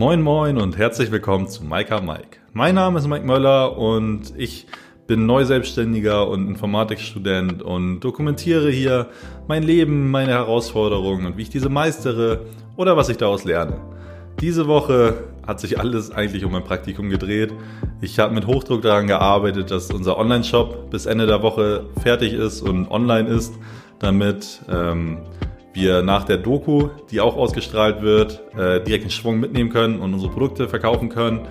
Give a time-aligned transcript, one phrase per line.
[0.00, 2.38] Moin Moin und herzlich willkommen zu Maika Mike.
[2.54, 4.66] Mein Name ist Mike Möller und ich
[5.06, 9.08] bin Neuselbstständiger und Informatikstudent und dokumentiere hier
[9.46, 13.78] mein Leben, meine Herausforderungen und wie ich diese meistere oder was ich daraus lerne.
[14.40, 17.52] Diese Woche hat sich alles eigentlich um mein Praktikum gedreht.
[18.00, 22.62] Ich habe mit Hochdruck daran gearbeitet, dass unser Online-Shop bis Ende der Woche fertig ist
[22.62, 23.52] und online ist,
[23.98, 25.18] damit ähm,
[25.72, 30.14] wir nach der Doku, die auch ausgestrahlt wird, äh, direkt einen Schwung mitnehmen können und
[30.14, 31.46] unsere Produkte verkaufen können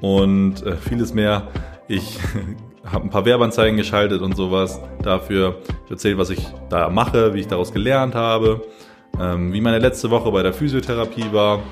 [0.00, 1.48] und äh, vieles mehr.
[1.88, 2.18] Ich
[2.84, 5.60] habe ein paar Werbeanzeigen geschaltet und sowas dafür.
[5.86, 8.62] Ich erzähle, was ich da mache, wie ich daraus gelernt habe,
[9.20, 11.60] ähm, wie meine letzte Woche bei der Physiotherapie war.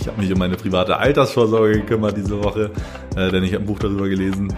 [0.00, 2.72] Ich habe mich um meine private Altersvorsorge gekümmert diese Woche,
[3.16, 4.52] äh, denn ich habe ein Buch darüber gelesen.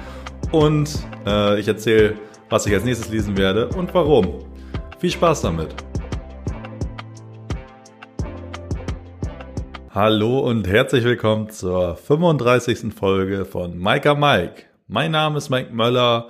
[0.52, 0.88] Und
[1.26, 2.14] äh, ich erzähle,
[2.48, 4.38] was ich als nächstes lesen werde und warum.
[4.98, 5.74] Viel Spaß damit!
[9.96, 12.92] Hallo und herzlich willkommen zur 35.
[12.92, 14.64] Folge von Micah Mike.
[14.86, 16.28] Mein Name ist Mike Möller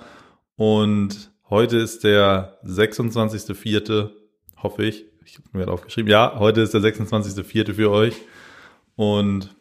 [0.55, 4.09] und heute ist der 26.04.
[4.63, 5.03] Hoffe ich.
[5.25, 6.09] Ich habe mir aufgeschrieben.
[6.09, 7.73] Ja, heute ist der 26.04.
[7.73, 8.15] für euch.
[8.95, 9.53] Und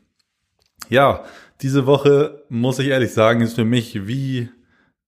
[0.89, 1.25] ja,
[1.61, 4.51] diese Woche, muss ich ehrlich sagen, ist für mich wie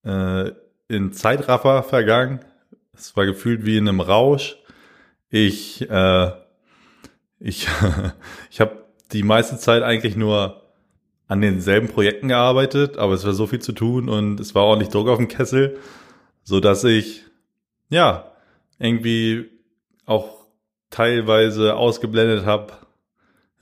[0.03, 0.51] äh,
[0.89, 2.41] in Zeitraffer vergangen.
[2.93, 4.57] Es war gefühlt wie in einem Rausch.
[5.29, 6.31] Ich, äh,
[7.39, 7.65] ich,
[8.51, 10.63] ich habe die meiste Zeit eigentlich nur
[11.27, 14.89] an denselben Projekten gearbeitet, aber es war so viel zu tun und es war ordentlich
[14.89, 15.77] Druck auf dem Kessel,
[16.43, 17.23] so dass ich
[17.89, 18.31] ja
[18.79, 19.49] irgendwie
[20.05, 20.47] auch
[20.89, 22.73] teilweise ausgeblendet habe,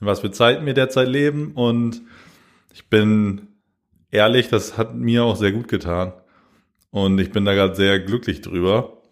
[0.00, 2.00] was für Zeiten wir derzeit leben und
[2.72, 3.48] ich bin
[4.10, 6.12] ehrlich, das hat mir auch sehr gut getan
[6.90, 9.02] und ich bin da gerade sehr glücklich drüber.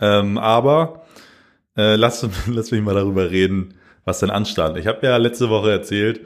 [0.00, 1.04] Ähm, aber
[1.76, 3.74] äh, lass, lass mich mal darüber reden,
[4.04, 4.76] was denn anstand.
[4.76, 6.20] Ich habe ja letzte Woche erzählt,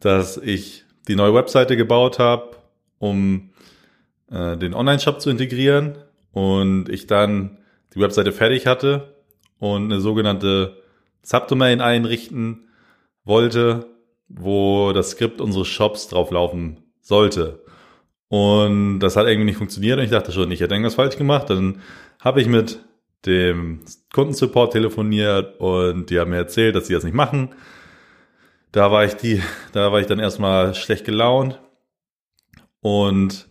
[0.00, 2.56] dass ich die neue Webseite gebaut habe,
[2.98, 3.50] um
[4.30, 5.98] äh, den Online-Shop zu integrieren
[6.32, 7.58] und ich dann
[7.94, 9.14] die Webseite fertig hatte
[9.58, 10.82] und eine sogenannte
[11.22, 12.68] Subdomain einrichten
[13.24, 13.86] wollte,
[14.28, 17.62] wo das Skript unseres Shops drauflaufen sollte.
[18.28, 21.50] Und das hat irgendwie nicht funktioniert und ich dachte schon, ich hätte irgendwas falsch gemacht.
[21.50, 21.82] Dann
[22.18, 22.78] habe ich mit
[23.26, 23.80] dem
[24.12, 27.54] Kundensupport telefoniert und die haben mir erzählt, dass sie das nicht machen.
[28.72, 31.60] Da war ich die, da war ich dann erstmal schlecht gelaunt
[32.80, 33.48] und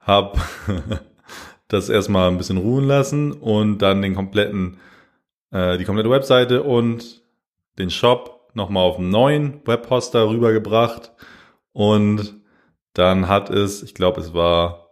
[0.00, 0.38] habe
[1.68, 4.78] das erstmal ein bisschen ruhen lassen und dann den kompletten,
[5.50, 7.22] äh, die komplette Webseite und
[7.78, 11.12] den Shop nochmal auf einen neuen Webhoster rübergebracht
[11.72, 12.40] und
[12.92, 14.83] dann hat es, ich glaube, es war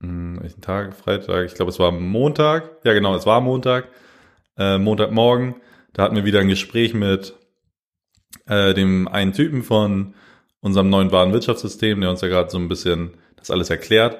[0.00, 0.94] welchen Tag?
[0.94, 1.46] Freitag?
[1.46, 2.70] Ich glaube, es war Montag.
[2.84, 3.88] Ja, genau, es war Montag.
[4.56, 5.56] Äh, Montagmorgen.
[5.92, 7.34] Da hatten wir wieder ein Gespräch mit
[8.46, 10.14] äh, dem einen Typen von
[10.60, 14.18] unserem neuen Warenwirtschaftssystem, der uns ja gerade so ein bisschen das alles erklärt.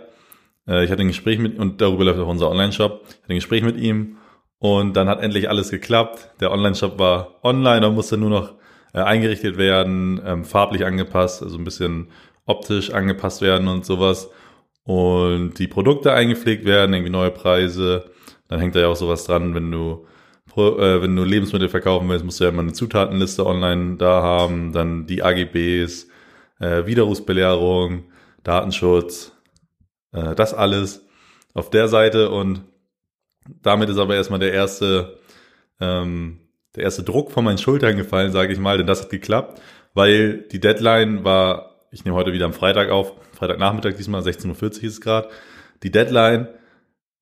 [0.66, 3.04] Äh, ich hatte ein Gespräch mit, und darüber läuft auch unser Online-Shop.
[3.08, 4.18] Ich hatte ein Gespräch mit ihm
[4.58, 6.30] und dann hat endlich alles geklappt.
[6.40, 8.54] Der Online-Shop war online und musste nur noch
[8.92, 12.08] äh, eingerichtet werden, ähm, farblich angepasst, also ein bisschen
[12.46, 14.30] optisch angepasst werden und sowas
[14.88, 18.10] und die Produkte eingepflegt werden, irgendwie neue Preise.
[18.48, 20.06] Dann hängt da ja auch sowas dran, wenn du
[20.56, 24.72] äh, wenn du Lebensmittel verkaufen willst, musst du ja immer eine Zutatenliste online da haben,
[24.72, 26.08] dann die AGBs,
[26.58, 28.04] äh, Widerrufsbelehrung,
[28.44, 29.32] Datenschutz,
[30.12, 31.04] äh, das alles
[31.52, 32.62] auf der Seite und
[33.62, 35.18] damit ist aber erstmal der erste
[35.80, 36.40] ähm,
[36.76, 39.60] der erste Druck von meinen Schultern gefallen, sage ich mal, denn das hat geklappt,
[39.92, 44.64] weil die Deadline war, ich nehme heute wieder am Freitag auf, Freitagnachmittag diesmal, 16.40 Uhr
[44.64, 45.28] ist es gerade,
[45.82, 46.48] die Deadline,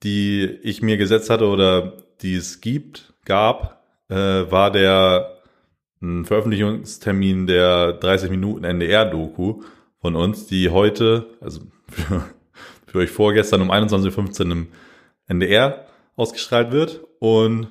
[0.03, 5.33] die ich mir gesetzt hatte oder die es gibt, gab, äh, war der
[6.03, 9.63] ein Veröffentlichungstermin der 30 Minuten NDR-Doku
[10.01, 12.25] von uns, die heute, also für,
[12.87, 14.69] für euch vorgestern um 21.15 Uhr im
[15.27, 17.01] NDR ausgestrahlt wird.
[17.19, 17.69] Und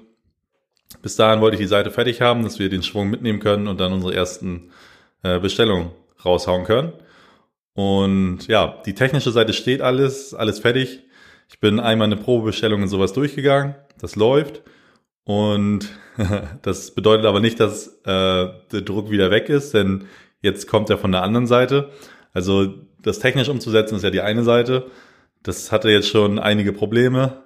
[1.01, 3.79] bis dahin wollte ich die Seite fertig haben, dass wir den Schwung mitnehmen können und
[3.79, 4.71] dann unsere ersten
[5.23, 5.91] äh, Bestellungen
[6.23, 6.93] raushauen können.
[7.73, 11.03] Und ja, die technische Seite steht alles, alles fertig.
[11.49, 13.75] Ich bin einmal eine Probebestellung und sowas durchgegangen.
[13.99, 14.61] Das läuft.
[15.25, 15.89] Und
[16.61, 20.05] das bedeutet aber nicht, dass äh, der Druck wieder weg ist, denn
[20.41, 21.89] jetzt kommt er von der anderen Seite.
[22.33, 24.89] Also das technisch umzusetzen ist ja die eine Seite.
[25.43, 27.43] Das hatte jetzt schon einige Probleme,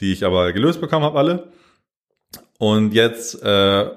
[0.00, 1.52] die ich aber gelöst bekommen habe alle.
[2.58, 3.90] Und jetzt äh,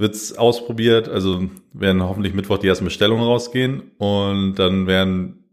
[0.00, 1.08] wird's ausprobiert.
[1.08, 5.44] Also werden hoffentlich Mittwoch die ersten Bestellungen rausgehen und dann werden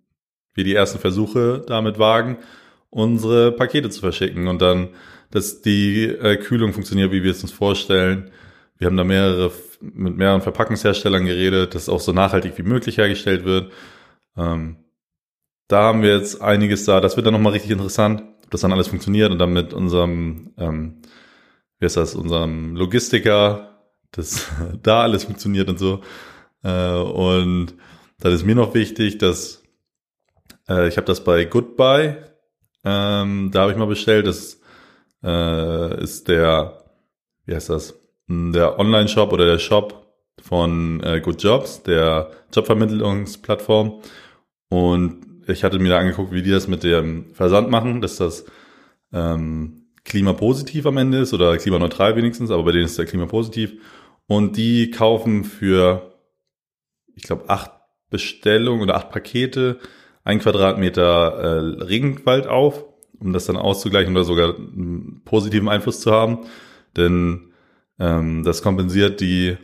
[0.53, 2.37] wir die ersten Versuche damit wagen,
[2.89, 4.89] unsere Pakete zu verschicken und dann,
[5.29, 8.31] dass die äh, Kühlung funktioniert, wie wir es uns vorstellen.
[8.77, 13.45] Wir haben da mehrere mit mehreren Verpackungsherstellern geredet, dass auch so nachhaltig wie möglich hergestellt
[13.45, 13.71] wird.
[14.35, 14.77] Ähm,
[15.67, 17.01] da haben wir jetzt einiges da.
[17.01, 20.53] Das wird dann nochmal richtig interessant, ob das dann alles funktioniert und dann mit unserem,
[20.57, 21.01] ähm,
[21.79, 23.76] wie heißt das, unserem Logistiker,
[24.11, 24.47] dass
[24.83, 26.01] da alles funktioniert und so.
[26.63, 27.73] Äh, und
[28.19, 29.63] dann ist mir noch wichtig, dass
[30.67, 32.17] äh, ich habe das bei Goodbye,
[32.83, 34.27] ähm, da habe ich mal bestellt.
[34.27, 34.59] Das
[35.23, 36.83] äh, ist der,
[37.45, 37.95] wie heißt das,
[38.27, 40.07] hm, der Online-Shop oder der Shop
[40.41, 44.01] von äh, Good Jobs, der Jobvermittlungsplattform.
[44.69, 48.45] Und ich hatte mir da angeguckt, wie die das mit dem Versand machen, dass das
[49.13, 53.73] ähm, klimapositiv am Ende ist oder klimaneutral wenigstens, aber bei denen ist der klimapositiv.
[54.25, 56.13] Und die kaufen für,
[57.13, 57.71] ich glaube, acht
[58.09, 59.79] Bestellungen oder acht Pakete
[60.23, 62.85] ein Quadratmeter äh, Regenwald auf,
[63.19, 66.45] um das dann auszugleichen oder sogar einen positiven Einfluss zu haben.
[66.95, 67.51] Denn
[67.99, 69.57] ähm, das kompensiert die,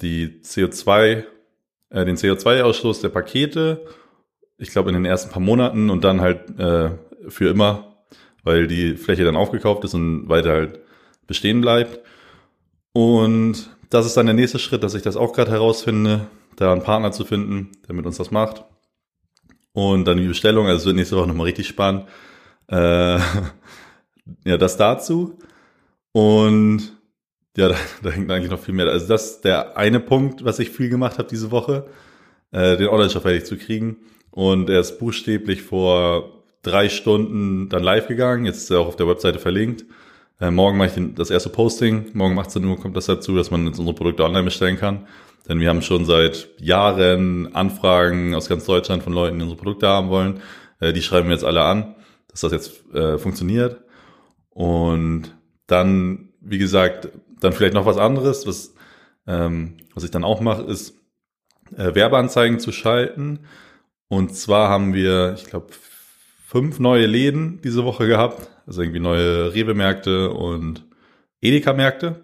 [0.00, 1.24] die CO2,
[1.90, 3.84] äh, den CO2-Ausstoß der Pakete,
[4.58, 6.90] ich glaube in den ersten paar Monaten und dann halt äh,
[7.28, 7.85] für immer,
[8.46, 10.78] weil die Fläche dann aufgekauft ist und weiter halt
[11.26, 11.98] bestehen bleibt.
[12.92, 16.84] Und das ist dann der nächste Schritt, dass ich das auch gerade herausfinde, da einen
[16.84, 18.64] Partner zu finden, der mit uns das macht.
[19.72, 22.04] Und dann die Bestellung, also es wird nächste Woche nochmal richtig spannend.
[22.68, 23.18] Äh,
[24.44, 25.36] ja, das dazu.
[26.12, 26.96] Und
[27.56, 28.86] ja, da, da hängt eigentlich noch viel mehr.
[28.86, 31.88] Also das ist der eine Punkt, was ich viel gemacht habe diese Woche,
[32.52, 33.96] äh, den Online-Shop fertig zu kriegen.
[34.30, 36.35] Und er ist buchstäblich vor
[36.66, 38.44] drei Stunden dann live gegangen.
[38.44, 39.84] Jetzt ist er auch auf der Webseite verlinkt.
[40.40, 42.10] Äh, morgen mache ich den, das erste Posting.
[42.12, 45.06] Morgen 18 Uhr kommt das dazu, dass man jetzt unsere Produkte online bestellen kann.
[45.48, 49.86] Denn wir haben schon seit Jahren Anfragen aus ganz Deutschland von Leuten, die unsere Produkte
[49.86, 50.40] haben wollen.
[50.80, 51.94] Äh, die schreiben wir jetzt alle an,
[52.28, 53.80] dass das jetzt äh, funktioniert.
[54.50, 55.36] Und
[55.66, 57.08] dann, wie gesagt,
[57.40, 58.74] dann vielleicht noch was anderes, was,
[59.26, 60.94] ähm, was ich dann auch mache, ist
[61.76, 63.40] äh, Werbeanzeigen zu schalten.
[64.08, 65.68] Und zwar haben wir, ich glaube,
[66.46, 68.48] fünf neue Läden diese Woche gehabt.
[68.66, 70.86] Also irgendwie neue Rewe-Märkte und
[71.40, 72.22] Edeka-Märkte.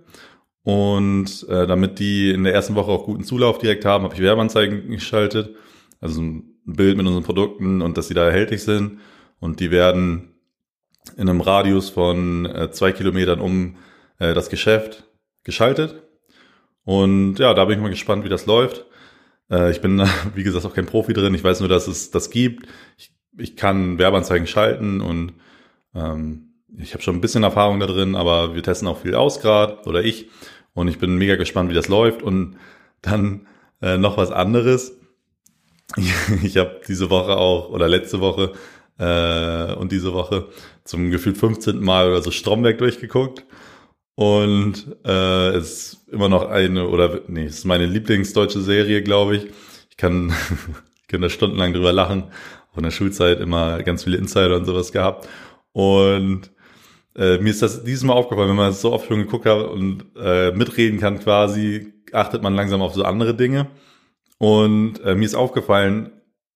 [0.63, 4.21] Und äh, damit die in der ersten Woche auch guten Zulauf direkt haben, habe ich
[4.21, 5.57] Werbeanzeigen geschaltet.
[6.01, 9.01] Also ein Bild mit unseren Produkten und dass sie da erhältlich sind.
[9.41, 10.35] Und die werden
[11.17, 13.77] in einem Radius von äh, zwei Kilometern um
[14.21, 15.03] äh, das Geschäft
[15.43, 16.01] geschaltet.
[16.85, 18.87] Und ja, da bin ich mal gespannt, wie das läuft.
[19.51, 20.01] Äh, ich bin,
[20.37, 21.35] wie gesagt, auch kein Profi drin.
[21.35, 22.69] Ich weiß nur, dass es das gibt.
[22.97, 25.35] Ich, ich kann Werbeanzeigen schalten und
[25.95, 29.41] ähm, ich habe schon ein bisschen Erfahrung da drin, aber wir testen auch viel aus
[29.41, 30.31] gerade oder ich.
[30.75, 32.23] Und ich bin mega gespannt, wie das läuft.
[32.23, 32.57] Und
[33.03, 33.47] dann
[33.83, 34.97] äh, noch was anderes.
[35.97, 36.13] Ich,
[36.43, 38.53] ich habe diese Woche auch oder letzte Woche
[38.99, 40.49] äh, und diese Woche
[40.85, 41.81] zum gefühlt 15.
[41.81, 43.45] Mal oder so Stromberg durchgeguckt.
[44.15, 49.37] Und äh, es ist immer noch eine, oder nee, es ist meine Lieblingsdeutsche Serie, glaube
[49.37, 49.47] ich.
[49.91, 50.33] Ich kann,
[51.03, 52.25] ich kann da stundenlang drüber lachen.
[52.73, 55.29] Auch der Schulzeit immer ganz viele Insider und sowas gehabt.
[55.73, 56.51] Und
[57.15, 59.67] äh, mir ist das dieses Mal aufgefallen, wenn man es so oft schon geguckt hat
[59.67, 63.69] und äh, mitreden kann quasi, achtet man langsam auf so andere Dinge.
[64.39, 66.11] Und äh, mir ist aufgefallen,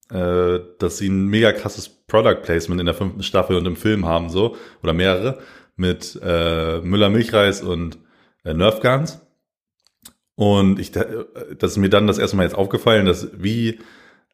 [0.09, 4.05] äh, dass sie ein mega krasses Product Placement in der fünften Staffel und im Film
[4.05, 5.39] haben, so, oder mehrere,
[5.75, 7.99] mit äh, Müller Milchreis und
[8.43, 9.21] äh, Nerf Guns.
[10.35, 13.79] Und ich, das ist mir dann das erste Mal jetzt aufgefallen, dass wie,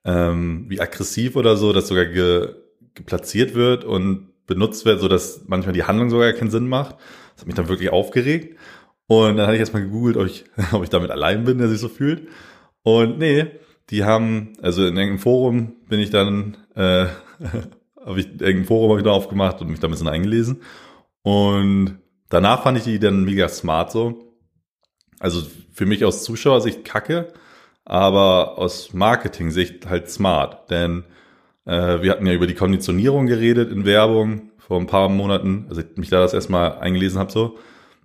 [0.06, 2.56] ähm, wie aggressiv oder so das sogar ge,
[2.94, 6.98] geplatziert wird und benutzt wird, so dass manchmal die Handlung sogar keinen Sinn macht.
[7.34, 8.58] Das hat mich dann wirklich aufgeregt.
[9.08, 11.80] Und dann hatte ich erstmal gegoogelt, ob ich, ob ich damit allein bin, der sich
[11.80, 12.28] so fühlt.
[12.84, 13.48] Und nee,
[13.90, 17.08] die haben, also in irgendeinem Forum bin ich dann, äh,
[18.06, 20.62] habe ich irgendein Forum habe ich da aufgemacht und mich da ein bisschen eingelesen.
[21.22, 24.36] Und danach fand ich die dann mega smart so.
[25.20, 25.42] Also
[25.72, 27.32] für mich aus Zuschauersicht kacke,
[27.86, 30.70] aber aus Marketing-Sicht halt smart.
[30.70, 31.04] Denn
[31.66, 35.82] äh, wir hatten ja über die Konditionierung geredet in Werbung vor ein paar Monaten, also
[35.82, 37.58] ich mich da das erstmal eingelesen habe so,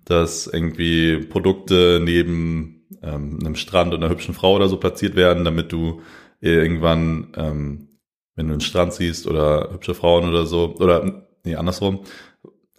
[0.05, 5.45] dass irgendwie Produkte neben ähm, einem Strand und einer hübschen Frau oder so platziert werden,
[5.45, 6.01] damit du
[6.41, 7.87] irgendwann, ähm,
[8.35, 12.01] wenn du einen Strand siehst oder hübsche Frauen oder so, oder nee, andersrum,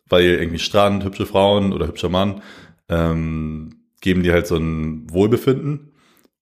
[0.08, 2.42] weil irgendwie Strand, hübsche Frauen oder hübscher Mann
[2.88, 5.89] ähm, geben dir halt so ein Wohlbefinden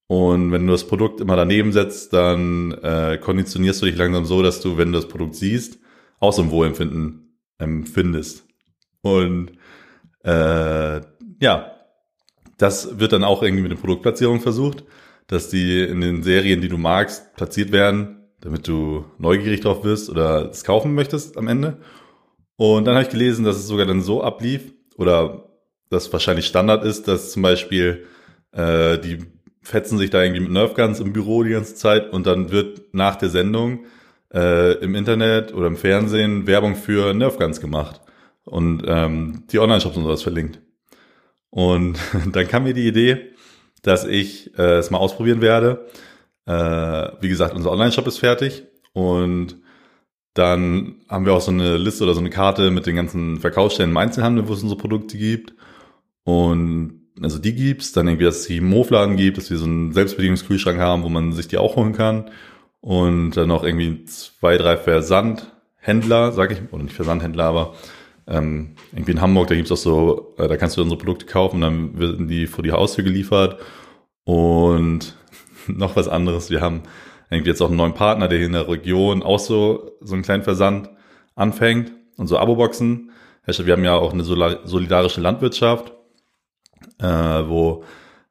[0.09, 4.43] und wenn du das Produkt immer daneben setzt, dann äh, konditionierst du dich langsam so,
[4.43, 5.79] dass du, wenn du das Produkt siehst,
[6.19, 8.47] auch so ein Wohlempfinden empfindest.
[9.03, 9.53] Und
[10.25, 11.01] äh,
[11.41, 11.73] ja,
[12.57, 14.83] das wird dann auch irgendwie mit der Produktplatzierung versucht,
[15.27, 20.09] dass die in den Serien, die du magst, platziert werden, damit du neugierig drauf wirst
[20.09, 21.83] oder es kaufen möchtest am Ende.
[22.57, 25.51] Und dann habe ich gelesen, dass es sogar dann so ablief oder
[25.91, 28.07] das wahrscheinlich Standard ist, dass zum Beispiel
[28.53, 29.19] äh, die
[29.63, 33.17] fetzen sich da irgendwie mit Nerfguns im Büro die ganze Zeit und dann wird nach
[33.17, 33.85] der Sendung
[34.33, 38.01] äh, im Internet oder im Fernsehen Werbung für Nerfguns gemacht
[38.45, 40.61] und ähm, die Online-Shops und sowas verlinkt.
[41.51, 41.99] Und
[42.33, 43.33] dann kam mir die Idee,
[43.83, 45.87] dass ich äh, es mal ausprobieren werde.
[46.47, 49.57] Äh, wie gesagt, unser Online-Shop ist fertig und
[50.35, 53.91] dann haben wir auch so eine Liste oder so eine Karte mit den ganzen Verkaufsstellen
[53.91, 55.55] im Einzelhandel, wo es unsere Produkte gibt.
[56.23, 59.65] Und also die gibt's, dann irgendwie, dass es die im Hofladen gibt, dass wir so
[59.65, 62.31] einen Selbstbedienungskühlschrank haben, wo man sich die auch holen kann.
[62.81, 67.75] Und dann noch irgendwie zwei, drei Versandhändler, sag ich, oder nicht Versandhändler, aber
[68.27, 71.61] ähm, irgendwie in Hamburg, da gibt's auch so, äh, da kannst du unsere Produkte kaufen,
[71.61, 73.59] dann werden die vor die Haustür geliefert.
[74.25, 75.17] Und
[75.67, 76.83] noch was anderes, wir haben
[77.31, 80.23] irgendwie jetzt auch einen neuen Partner, der hier in der Region auch so, so einen
[80.23, 80.91] kleinen Versand
[81.35, 83.11] anfängt und so Abo-Boxen.
[83.47, 85.95] Wir haben ja auch eine solidarische Landwirtschaft,
[87.01, 87.85] äh, wo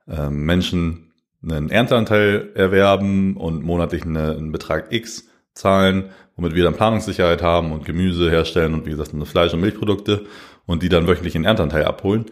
[0.08, 6.76] äh, Menschen einen Ernteanteil erwerben und monatlich eine, einen Betrag X zahlen, womit wir dann
[6.76, 10.26] Planungssicherheit haben und Gemüse herstellen und wie gesagt Fleisch- und Milchprodukte
[10.66, 12.26] und die dann wöchentlich einen Ernteanteil abholen.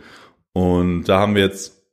[0.54, 1.84] Und da haben wir jetzt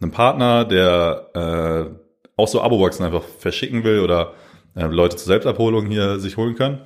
[0.00, 4.34] einen Partner, der äh, auch so Abo-Boxen einfach verschicken will oder
[4.74, 6.82] äh, Leute zur Selbstabholung hier sich holen können.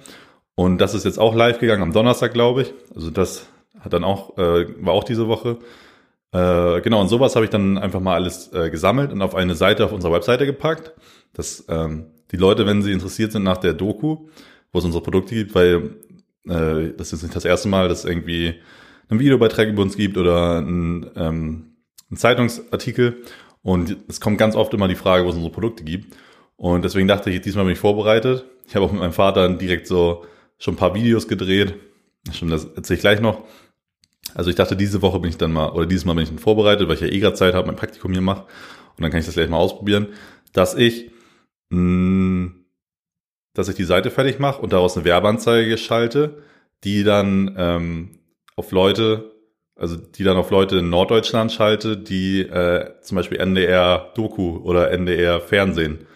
[0.55, 2.75] Und das ist jetzt auch live gegangen am Donnerstag, glaube ich.
[2.95, 3.47] Also das
[3.81, 5.59] hat dann auch, äh, war auch diese Woche.
[6.33, 9.55] Äh, genau, und sowas habe ich dann einfach mal alles äh, gesammelt und auf eine
[9.55, 10.93] Seite auf unserer Webseite gepackt.
[11.35, 14.29] Dass ähm, die Leute, wenn sie interessiert sind nach der Doku,
[14.73, 15.97] wo es unsere Produkte gibt, weil
[16.49, 18.55] äh, das ist nicht das erste Mal, dass es irgendwie
[19.09, 21.77] einen Videobeitrag über uns gibt oder ein, ähm,
[22.11, 23.23] ein Zeitungsartikel.
[23.63, 26.17] Und es kommt ganz oft immer die Frage, wo es unsere Produkte gibt.
[26.57, 28.45] Und deswegen dachte ich, diesmal bin ich vorbereitet.
[28.67, 30.25] Ich habe auch mit meinem Vater direkt so
[30.59, 31.75] schon ein paar Videos gedreht.
[32.33, 33.43] Schon, das erzähle ich gleich noch.
[34.35, 36.39] Also ich dachte, diese Woche bin ich dann mal, oder dieses Mal bin ich dann
[36.39, 38.43] vorbereitet, weil ich ja eh gerade Zeit habe, mein Praktikum hier mache.
[38.97, 40.09] Und dann kann ich das gleich mal ausprobieren,
[40.53, 41.11] dass ich,
[41.71, 42.65] mh, mm,
[43.55, 46.43] dass ich die Seite fertig mache und daraus eine Werbeanzeige schalte,
[46.85, 48.11] die dann ähm,
[48.57, 49.33] auf Leute
[49.83, 54.91] also die dann auf Leute in Norddeutschland schalte, die äh, zum Beispiel NDR Doku oder
[54.93, 56.07] NDR Fernsehen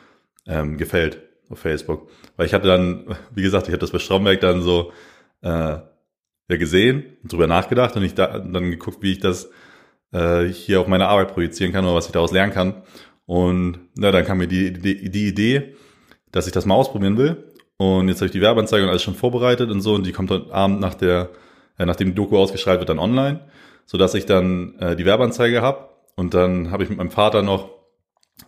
[0.47, 2.09] ähm, gefällt auf Facebook.
[2.37, 4.93] Weil ich hatte dann, wie gesagt, ich hatte das bei Stromberg dann so
[5.43, 5.79] äh,
[6.49, 9.51] ja gesehen und drüber nachgedacht und ich da, dann geguckt, wie ich das
[10.13, 12.83] äh, hier auf meine Arbeit projizieren kann oder was ich daraus lernen kann.
[13.27, 15.75] Und na, dann kam mir die, die, die Idee,
[16.31, 17.53] dass ich das mal ausprobieren will.
[17.77, 20.31] Und jetzt habe ich die Werbeanzeige und alles schon vorbereitet und so und die kommt
[20.31, 21.31] heute Abend nach der
[21.79, 23.41] äh, nachdem die Doku ausgestrahlt wird, dann online,
[23.85, 27.43] so dass ich dann äh, die Werbeanzeige habe und dann habe ich mit meinem Vater
[27.43, 27.71] noch,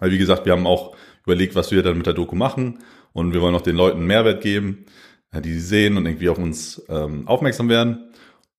[0.01, 2.79] weil wie gesagt, wir haben auch überlegt, was wir dann mit der Doku machen
[3.13, 4.87] und wir wollen auch den Leuten Mehrwert geben,
[5.33, 8.11] die sie sehen und irgendwie auf uns ähm, aufmerksam werden.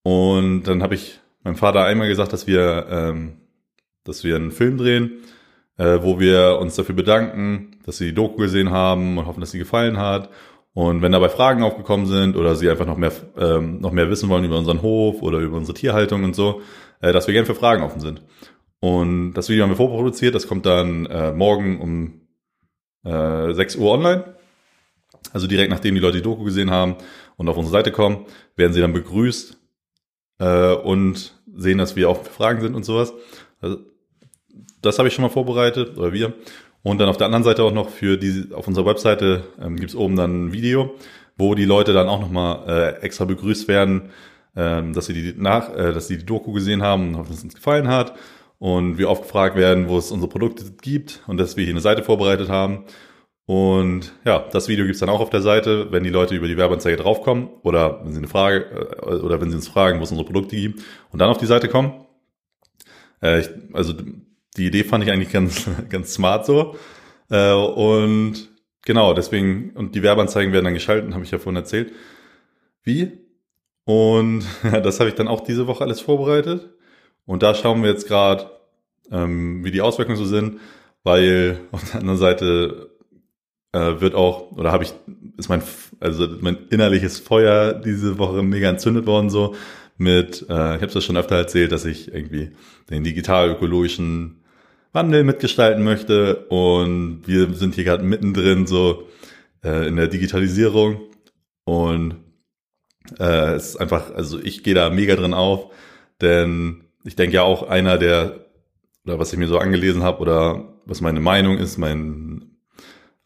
[0.04, 3.34] Und dann habe ich meinem Vater einmal gesagt, dass wir, ähm,
[4.04, 5.24] dass wir einen Film drehen,
[5.78, 9.52] äh, wo wir uns dafür bedanken, dass sie die Doku gesehen haben und hoffen, dass
[9.52, 10.30] sie gefallen hat
[10.74, 14.30] und wenn dabei Fragen aufgekommen sind oder Sie einfach noch mehr, ähm, noch mehr wissen
[14.30, 16.62] wollen über unseren Hof oder über unsere Tierhaltung und so,
[17.02, 18.22] äh, dass wir gerne für Fragen offen sind.
[18.80, 22.22] Und das Video haben wir vorproduziert, das kommt dann äh, morgen um
[23.04, 24.36] äh, 6 Uhr online.
[25.34, 26.96] Also direkt nachdem die Leute die Doku gesehen haben
[27.38, 29.58] und auf unsere Seite kommen, werden sie dann begrüßt
[30.40, 33.14] äh, und sehen, dass wir auch für Fragen sind und sowas.
[33.62, 33.78] Also,
[34.82, 36.34] das habe ich schon mal vorbereitet, oder wir.
[36.84, 39.90] Und dann auf der anderen Seite auch noch für die, auf unserer Webseite ähm, gibt
[39.90, 40.96] es oben dann ein Video,
[41.38, 44.12] wo die Leute dann auch nochmal äh, extra begrüßt werden,
[44.56, 47.40] ähm, dass sie die nach, äh, dass sie die Doku gesehen haben und hoffen, dass
[47.40, 48.16] es uns gefallen hat.
[48.60, 51.82] Und wir oft gefragt werden, wo es unsere Produkte gibt und dass wir hier eine
[51.82, 52.86] Seite vorbereitet haben.
[53.50, 56.56] Und ja, das Video gibt's dann auch auf der Seite, wenn die Leute über die
[56.56, 60.12] Werbeanzeige draufkommen oder wenn sie eine Frage äh, oder wenn sie uns fragen, wo es
[60.12, 62.06] unsere Produkte gibt und dann auf die Seite kommen.
[63.24, 63.96] Äh, ich, also
[64.56, 66.76] die Idee fand ich eigentlich ganz, ganz smart so.
[67.32, 68.50] Äh, und
[68.86, 71.92] genau, deswegen, und die Werbeanzeigen werden dann geschalten, habe ich ja vorhin erzählt.
[72.84, 73.18] Wie?
[73.84, 76.70] Und das habe ich dann auch diese Woche alles vorbereitet.
[77.26, 78.52] Und da schauen wir jetzt gerade,
[79.12, 80.60] ähm, wie die Auswirkungen so sind,
[81.02, 82.89] weil auf der anderen Seite
[83.72, 84.94] äh, wird auch, oder habe ich,
[85.38, 85.62] ist mein,
[86.00, 89.56] also mein innerliches Feuer diese Woche mega entzündet worden, so
[89.98, 92.52] mit, äh, ich habe es ja schon öfter erzählt, dass ich irgendwie
[92.90, 94.44] den digital-ökologischen
[94.94, 96.46] Wandel mitgestalten möchte.
[96.48, 99.08] Und wir sind hier gerade mittendrin so
[99.64, 101.02] äh, in der Digitalisierung.
[101.66, 102.16] Und
[103.20, 105.72] äh, es ist einfach, also ich gehe da mega drin auf,
[106.22, 108.46] denn ich denke ja auch einer der,
[109.06, 112.29] oder was ich mir so angelesen habe, oder was meine Meinung ist, mein,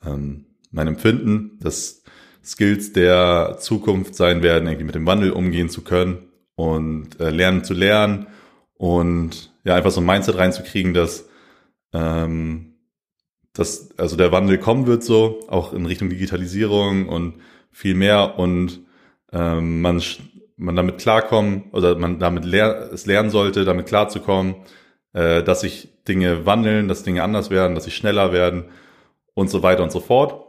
[0.06, 2.04] ähm, mein Empfinden, dass
[2.44, 7.64] Skills der Zukunft sein werden, irgendwie mit dem Wandel umgehen zu können und äh, lernen
[7.64, 8.28] zu lernen
[8.76, 11.30] und ja, einfach so ein Mindset reinzukriegen, dass
[11.94, 12.74] ähm,
[13.54, 17.36] dass also der Wandel kommen wird so, auch in Richtung Digitalisierung und
[17.72, 18.80] viel mehr und
[19.32, 20.02] ähm, man,
[20.58, 24.56] man damit klarkommen oder man damit lehr es lernen sollte, damit klarzukommen,
[25.14, 28.66] äh, dass sich Dinge wandeln, dass Dinge anders werden, dass sie schneller werden
[29.34, 30.46] und so weiter und so fort.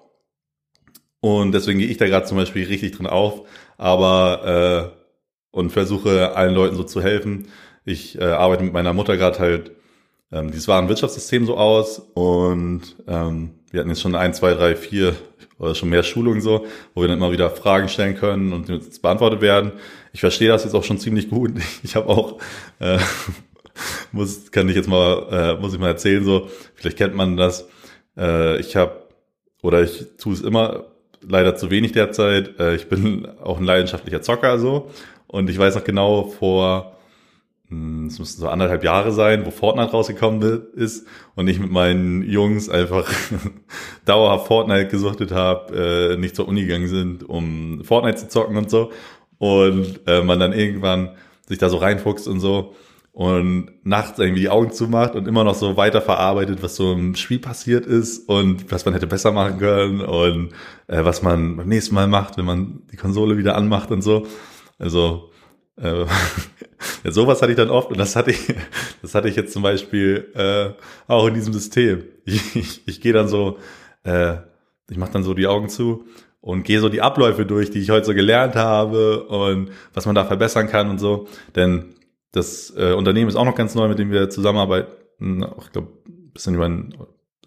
[1.20, 3.48] Und deswegen gehe ich da gerade zum Beispiel richtig drin auf,
[3.78, 5.04] aber äh,
[5.50, 7.48] und versuche allen Leuten so zu helfen.
[7.84, 9.70] Ich äh, arbeite mit meiner Mutter gerade halt
[10.32, 15.14] ähm, dieses Warenwirtschaftssystem so aus und ähm, wir hatten jetzt schon ein, zwei, drei, vier
[15.58, 18.98] oder schon mehr Schulungen so, wo wir dann immer wieder Fragen stellen können und uns
[18.98, 19.72] beantwortet werden.
[20.12, 21.52] Ich verstehe das jetzt auch schon ziemlich gut.
[21.82, 22.38] Ich habe auch
[22.80, 22.98] äh,
[24.12, 27.68] muss kann ich jetzt mal äh, muss ich mal erzählen so, vielleicht kennt man das.
[28.16, 29.04] Äh, ich habe
[29.62, 30.86] oder ich tue es immer
[31.20, 32.58] leider zu wenig derzeit.
[32.58, 34.90] Äh, ich bin auch ein leidenschaftlicher Zocker so
[35.26, 36.94] und ich weiß noch genau vor
[37.68, 42.22] hm, es müssten so anderthalb Jahre sein, wo Fortnite rausgekommen ist und ich mit meinen
[42.22, 43.10] Jungs einfach
[44.04, 48.70] dauerhaft Fortnite gesuchtet habe, äh, nicht zur Uni gegangen sind, um Fortnite zu zocken und
[48.70, 48.92] so.
[49.38, 51.16] Und äh, man dann irgendwann
[51.48, 52.74] sich da so reinfuchst und so
[53.14, 57.14] und nachts irgendwie die Augen zumacht und immer noch so weiter verarbeitet, was so im
[57.14, 60.50] Spiel passiert ist und was man hätte besser machen können und
[60.88, 64.26] äh, was man beim nächsten Mal macht, wenn man die Konsole wieder anmacht und so.
[64.80, 65.30] Also
[65.76, 66.06] äh,
[67.04, 68.52] ja, sowas hatte ich dann oft und das hatte ich,
[69.02, 70.70] das hatte ich jetzt zum Beispiel äh,
[71.06, 72.02] auch in diesem System.
[72.24, 73.58] Ich, ich, ich gehe dann so,
[74.02, 74.38] äh,
[74.90, 76.04] ich mache dann so die Augen zu
[76.40, 80.16] und gehe so die Abläufe durch, die ich heute so gelernt habe und was man
[80.16, 81.28] da verbessern kann und so.
[81.54, 81.93] Denn
[82.34, 85.44] das äh, Unternehmen ist auch noch ganz neu, mit dem wir zusammenarbeiten.
[85.60, 85.88] Ich glaube,
[86.32, 86.94] bisschen über ein,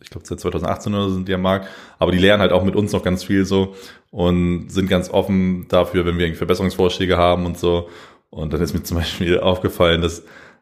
[0.02, 1.68] ich glaube seit 2018 oder so sind die am Markt,
[2.00, 3.76] aber die lernen halt auch mit uns noch ganz viel so
[4.12, 7.90] und sind ganz offen dafür, wenn wir irgendwie Verbesserungsvorschläge haben und so.
[8.30, 10.20] Und dann ist mir zum Beispiel aufgefallen, dass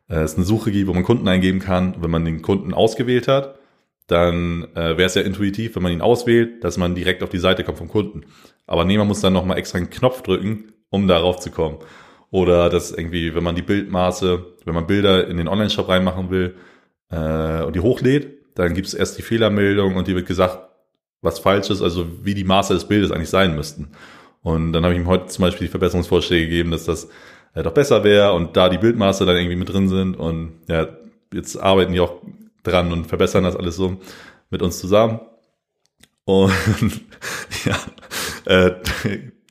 [0.10, 1.96] äh, es eine Suche gibt, wo man Kunden eingeben kann.
[2.01, 3.60] Wenn man den Kunden ausgewählt hat,
[4.08, 7.39] dann äh, wäre es ja intuitiv, wenn man ihn auswählt, dass man direkt auf die
[7.39, 8.21] Seite kommt vom Kunden.
[8.65, 11.78] Aber nee, man muss dann nochmal extra einen Knopf drücken, um darauf zu kommen.
[12.36, 16.56] Oder dass irgendwie, wenn man die Bildmaße, wenn man Bilder in den Online-Shop reinmachen will
[17.10, 20.60] äh, und die hochlädt, dann gibt es erst die Fehlermeldung und die wird gesagt,
[21.21, 23.88] was falsch ist, also wie die Maße des Bildes eigentlich sein müssten.
[24.41, 27.08] Und dann habe ich ihm heute zum Beispiel die Verbesserungsvorschläge gegeben, dass das
[27.54, 30.89] äh, doch besser wäre und da die Bildmaße dann irgendwie mit drin sind und ja,
[31.34, 32.21] jetzt arbeiten die auch
[32.63, 34.02] dran und verbessern das alles so
[34.50, 35.21] mit uns zusammen.
[36.26, 36.52] Und
[37.63, 37.78] ja,
[38.43, 38.74] äh,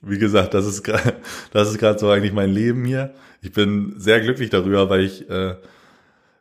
[0.07, 1.17] wie gesagt, das ist gerade,
[1.53, 3.15] das ist gerade so eigentlich mein Leben hier.
[3.43, 5.57] Ich bin sehr glücklich darüber, weil ich, äh,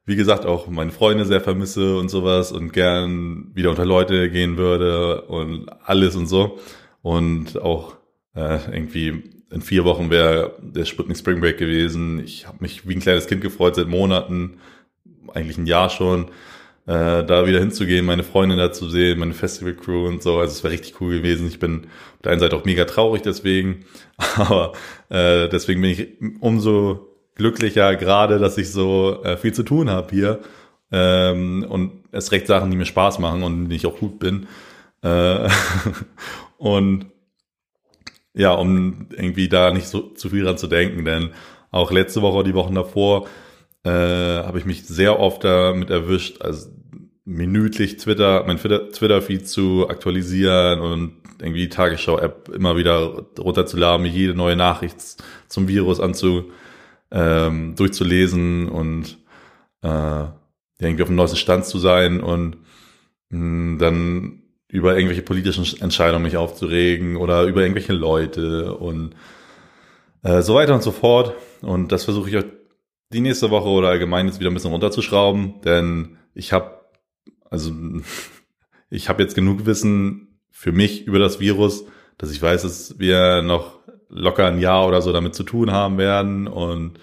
[0.06, 4.58] wie gesagt, auch meine Freunde sehr vermisse und sowas und gern wieder unter Leute gehen
[4.58, 6.60] würde und alles und so.
[7.02, 7.96] Und auch
[8.36, 12.24] äh, irgendwie in vier Wochen wäre der Sputnik Spring Break gewesen.
[12.24, 14.58] Ich habe mich wie ein kleines Kind gefreut seit Monaten,
[15.34, 16.32] eigentlich ein Jahr schon,
[16.86, 20.40] äh, da wieder hinzugehen, meine Freundin da zu sehen, meine Festival Crew und so.
[20.40, 21.48] Also es wäre richtig cool gewesen.
[21.48, 23.86] Ich bin auf der einen Seite auch mega traurig deswegen,
[24.36, 24.74] aber
[25.10, 26.08] äh, deswegen bin ich
[26.42, 30.40] umso glücklicher gerade, dass ich so äh, viel zu tun habe hier
[30.92, 34.48] ähm, und es recht Sachen, die mir Spaß machen und die ich auch gut bin.
[35.02, 35.50] Äh,
[36.58, 37.08] und
[38.34, 41.32] ja, um irgendwie da nicht so zu viel dran zu denken, denn
[41.72, 43.28] auch letzte Woche, die Wochen davor,
[43.84, 46.70] äh, habe ich mich sehr oft damit erwischt, also
[47.26, 54.56] minütlich Twitter, mein Twitter-Feed zu aktualisieren und irgendwie die Tagesschau-App immer wieder runterzuladen, jede neue
[54.56, 54.98] Nachricht
[55.48, 56.52] zum Virus anzu,
[57.12, 59.18] ähm, durchzulesen und
[59.82, 60.26] äh,
[60.80, 62.58] irgendwie auf dem neuesten Stand zu sein und
[63.30, 69.16] mh, hm, dann über irgendwelche politischen Entscheidungen mich aufzuregen oder über irgendwelche Leute und
[70.24, 71.34] äh, so weiter und so fort.
[71.62, 72.46] Und das versuche ich euch
[73.14, 76.82] die nächste Woche oder allgemein jetzt wieder ein bisschen runterzuschrauben, denn ich habe
[77.50, 77.72] also
[78.90, 81.86] ich habe jetzt genug Wissen für mich über das Virus,
[82.18, 85.98] dass ich weiß, dass wir noch locker ein Jahr oder so damit zu tun haben
[85.98, 87.00] werden und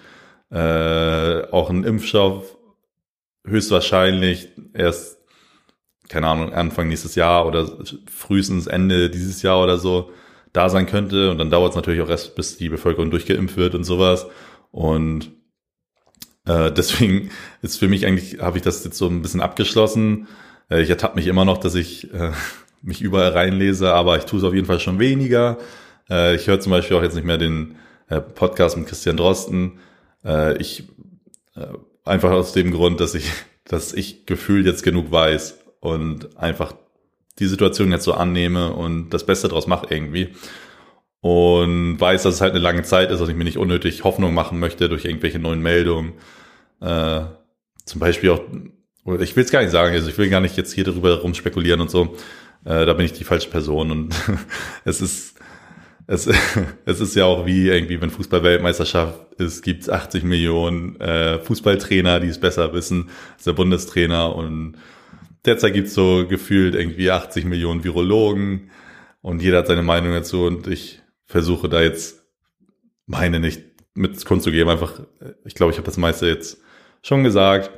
[0.49, 2.57] äh, auch ein Impfstoff
[3.45, 5.21] höchstwahrscheinlich erst
[6.11, 7.69] keine Ahnung, Anfang nächstes Jahr oder
[8.05, 10.11] frühestens Ende dieses Jahr oder so
[10.51, 11.31] da sein könnte.
[11.31, 14.27] Und dann dauert es natürlich auch erst, bis die Bevölkerung durchgeimpft wird und sowas.
[14.71, 15.31] Und
[16.45, 17.29] äh, deswegen
[17.61, 20.27] ist für mich eigentlich, habe ich das jetzt so ein bisschen abgeschlossen.
[20.69, 22.31] Äh, ich ertappe mich immer noch, dass ich äh,
[22.81, 25.57] mich überall reinlese, aber ich tue es auf jeden Fall schon weniger.
[26.09, 27.75] Äh, ich höre zum Beispiel auch jetzt nicht mehr den
[28.09, 29.79] äh, Podcast mit Christian Drosten.
[30.25, 30.83] Äh, ich
[31.55, 31.67] äh,
[32.03, 33.31] einfach aus dem Grund, dass ich,
[33.65, 36.73] dass ich gefühlt jetzt genug weiß und einfach
[37.39, 40.29] die Situation jetzt so annehme und das Beste draus mache irgendwie.
[41.21, 44.33] Und weiß, dass es halt eine lange Zeit ist und ich mir nicht unnötig Hoffnung
[44.33, 46.13] machen möchte durch irgendwelche neuen Meldungen.
[46.81, 47.21] Äh,
[47.85, 48.41] zum Beispiel auch
[49.19, 51.81] ich will es gar nicht sagen, also ich will gar nicht jetzt hier darüber rumspekulieren
[51.81, 52.15] und so.
[52.65, 54.15] Äh, da bin ich die falsche Person und
[54.85, 55.35] es ist
[56.07, 56.27] es,
[56.85, 62.27] es ist ja auch wie irgendwie, wenn Fußball-Weltmeisterschaft ist, gibt's 80 Millionen äh, Fußballtrainer, die
[62.27, 64.75] es besser wissen als der Bundestrainer und
[65.45, 68.69] derzeit gibt's so gefühlt irgendwie 80 Millionen Virologen
[69.21, 71.00] und jeder hat seine Meinung dazu und ich
[71.31, 72.23] versuche da jetzt
[73.07, 73.61] meine nicht
[73.93, 74.69] mit Kunst zu geben.
[74.69, 74.99] Einfach,
[75.45, 76.61] ich glaube, ich habe das meiste jetzt
[77.01, 77.71] schon gesagt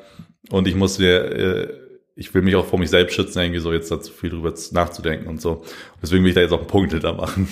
[0.49, 1.73] und ich muss dir, äh,
[2.15, 4.53] ich will mich auch vor mich selbst schützen, irgendwie so jetzt da zu viel drüber
[4.71, 5.63] nachzudenken und so.
[6.01, 7.47] Deswegen will ich da jetzt auch einen Punkt hinter machen.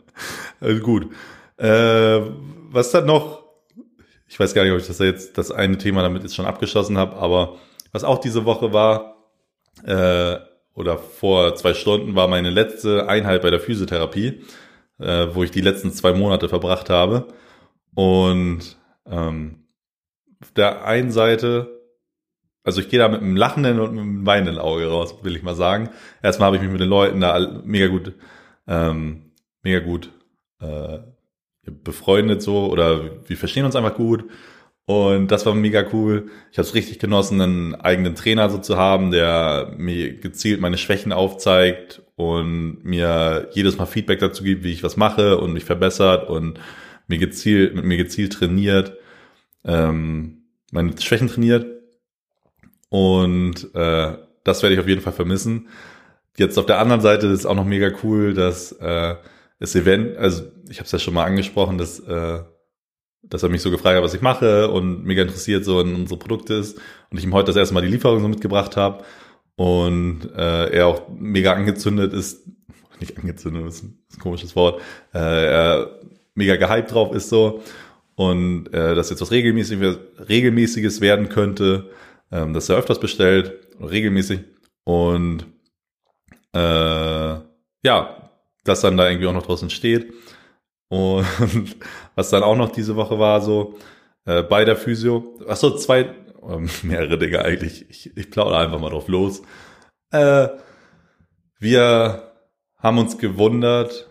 [0.60, 1.08] also gut.
[1.56, 2.20] Äh,
[2.70, 3.44] was dann noch?
[4.26, 6.98] Ich weiß gar nicht, ob ich das jetzt das eine Thema damit jetzt schon abgeschlossen
[6.98, 7.56] habe, aber
[7.92, 9.16] was auch diese Woche war,
[9.84, 10.36] äh,
[10.74, 14.44] oder vor zwei Stunden war meine letzte Einheit bei der Physiotherapie,
[14.98, 17.28] äh, wo ich die letzten zwei Monate verbracht habe.
[17.94, 19.64] Und ähm,
[20.40, 21.80] auf der einen Seite,
[22.64, 25.42] also ich gehe da mit einem lachenden und mit einem weinenden Auge raus, will ich
[25.42, 25.90] mal sagen.
[26.22, 28.12] Erstmal habe ich mich mit den Leuten da mega gut,
[28.66, 29.32] ähm,
[29.62, 30.10] mega gut
[30.60, 30.98] äh,
[31.62, 34.24] befreundet so oder wir verstehen uns einfach gut.
[34.86, 36.30] Und das war mega cool.
[36.50, 40.78] Ich habe es richtig genossen, einen eigenen Trainer so zu haben, der mir gezielt meine
[40.78, 45.64] Schwächen aufzeigt und mir jedes Mal Feedback dazu gibt, wie ich was mache und mich
[45.64, 46.58] verbessert und
[47.06, 48.92] mir gezielt, mit mir gezielt trainiert,
[49.64, 51.64] ähm, meine Schwächen trainiert.
[52.88, 55.68] Und äh, das werde ich auf jeden Fall vermissen.
[56.36, 59.14] Jetzt auf der anderen Seite ist auch noch mega cool, dass äh,
[59.60, 62.40] das Event, also ich habe es ja schon mal angesprochen, dass äh,
[63.22, 66.18] dass er mich so gefragt hat, was ich mache und mega interessiert so in unsere
[66.18, 66.78] Produkte ist
[67.10, 69.04] und ich ihm heute das erste Mal die Lieferung so mitgebracht habe
[69.58, 72.46] und äh, er auch mega angezündet ist,
[73.00, 74.80] nicht angezündet, ist ein, ist ein komisches Wort,
[75.12, 75.98] äh, er
[76.36, 77.60] mega gehypt drauf ist so.
[78.14, 81.90] Und äh, dass jetzt was regelmäßiges, regelmäßiges werden könnte,
[82.30, 84.40] ähm, dass er öfters bestellt, regelmäßig.
[84.84, 85.46] Und
[86.54, 86.58] äh,
[87.82, 88.30] ja,
[88.62, 90.12] dass dann da irgendwie auch noch draußen steht
[90.88, 91.26] und
[92.14, 93.76] was dann auch noch diese Woche war, so
[94.24, 98.80] äh, bei der Physio, ach so, zwei, äh, mehrere Dinge eigentlich, ich, ich plaudere einfach
[98.80, 99.42] mal drauf los.
[100.10, 100.48] Äh,
[101.58, 102.32] wir
[102.76, 104.08] haben uns gewundert,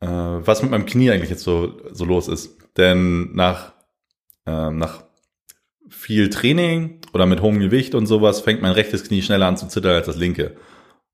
[0.00, 2.58] äh, was mit meinem Knie eigentlich jetzt so, so los ist.
[2.76, 3.72] Denn nach,
[4.46, 5.04] äh, nach
[5.88, 9.68] viel Training oder mit hohem Gewicht und sowas fängt mein rechtes Knie schneller an zu
[9.68, 10.56] zittern als das linke.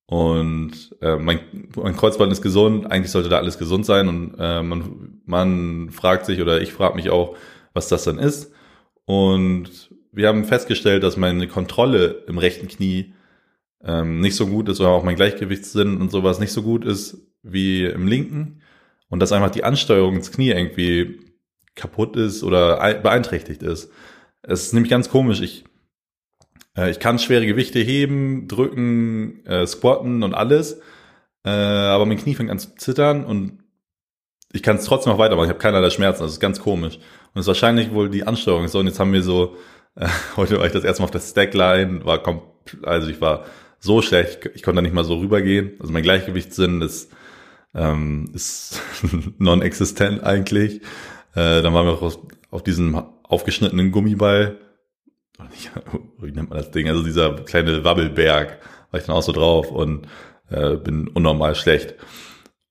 [0.07, 4.09] Und äh, mein, mein Kreuzband ist gesund, eigentlich sollte da alles gesund sein.
[4.09, 7.37] Und äh, man, man fragt sich oder ich frage mich auch,
[7.75, 8.53] was das dann ist.
[9.05, 13.15] Und wir haben festgestellt, dass meine Kontrolle im rechten Knie
[13.83, 17.19] ähm, nicht so gut ist oder auch mein Gleichgewichtssinn und sowas nicht so gut ist
[17.43, 18.63] wie im linken.
[19.09, 21.21] Und dass einfach die Ansteuerung ins Knie irgendwie
[21.75, 23.91] kaputt ist oder beeinträchtigt ist.
[24.43, 25.41] Es ist nämlich ganz komisch.
[25.41, 25.65] Ich
[26.77, 30.81] äh, ich kann schwere Gewichte heben, drücken, äh, squatten und alles.
[31.45, 33.59] Äh, aber mein Knie fängt an zu zittern und
[34.53, 35.47] ich kann es trotzdem noch weitermachen.
[35.47, 36.23] Ich habe keinerlei Schmerzen.
[36.23, 36.97] Das ist ganz komisch.
[36.97, 38.67] Und es ist wahrscheinlich wohl die Ansteuerung.
[38.69, 39.57] So, und jetzt haben wir so,
[40.37, 42.43] heute war ich das erste Mal auf der Stackline, war kommt,
[42.83, 43.45] also ich war
[43.79, 45.73] so schlecht, ich, ich konnte da nicht mal so rübergehen.
[45.81, 47.13] Also mein Gleichgewichtssinn ist,
[47.75, 48.81] ähm, ist
[49.39, 50.83] non-existent eigentlich.
[51.35, 52.19] Äh, dann waren wir auch auf,
[52.51, 54.59] auf diesem aufgeschnittenen Gummiball
[56.19, 56.89] wie nennt man das Ding?
[56.89, 58.59] Also dieser kleine Wabbelberg
[58.91, 60.07] war ich dann auch so drauf und
[60.49, 61.95] äh, bin unnormal schlecht.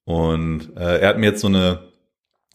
[0.05, 1.89] Und äh, er hat mir jetzt so eine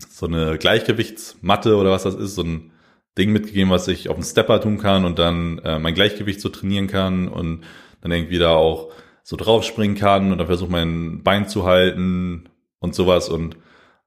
[0.09, 2.73] so eine Gleichgewichtsmatte oder was das ist, so ein
[3.17, 6.49] Ding mitgegeben, was ich auf dem Stepper tun kann und dann äh, mein Gleichgewicht so
[6.49, 7.63] trainieren kann und
[8.01, 8.91] dann irgendwie da auch
[9.23, 12.49] so draufspringen kann und dann versuche mein Bein zu halten
[12.81, 13.57] und sowas und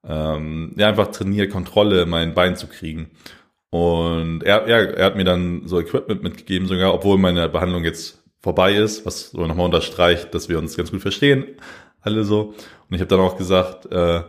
[0.05, 3.09] ähm, ja einfach trainiere Kontrolle mein Bein zu kriegen.
[3.69, 8.23] Und er, er, er hat mir dann so Equipment mitgegeben, sogar, obwohl meine Behandlung jetzt
[8.39, 11.45] vorbei ist, was so nochmal unterstreicht, dass wir uns ganz gut verstehen,
[12.01, 12.53] alle so.
[12.89, 14.21] Und ich habe dann auch gesagt, äh,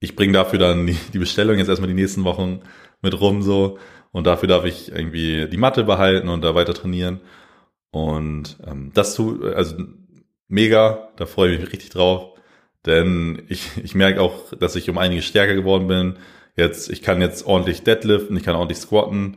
[0.00, 2.60] ich bringe dafür dann die, die Bestellung jetzt erstmal die nächsten Wochen
[3.02, 3.78] mit rum so.
[4.12, 7.20] Und dafür darf ich irgendwie die Matte behalten und da weiter trainieren.
[7.90, 9.76] Und ähm, das tut, also
[10.48, 12.38] mega, da freue ich mich richtig drauf.
[12.86, 16.16] Denn ich, ich merke auch, dass ich um einiges stärker geworden bin
[16.56, 19.36] Jetzt, ich kann jetzt ordentlich deadliften, ich kann ordentlich squatten,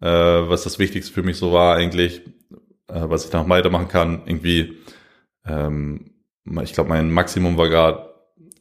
[0.00, 2.22] äh, was das Wichtigste für mich so war eigentlich,
[2.88, 4.22] äh, was ich noch weitermachen kann.
[4.26, 4.76] Irgendwie,
[5.46, 6.10] ähm,
[6.62, 8.15] ich glaube, mein Maximum war gerade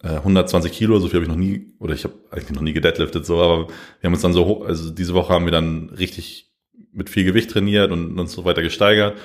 [0.09, 3.25] 120 Kilo, so viel habe ich noch nie, oder ich habe eigentlich noch nie gedeadliftet,
[3.25, 6.53] so, aber wir haben uns dann so, hoch, also diese Woche haben wir dann richtig
[6.91, 9.17] mit viel Gewicht trainiert und uns so weiter gesteigert.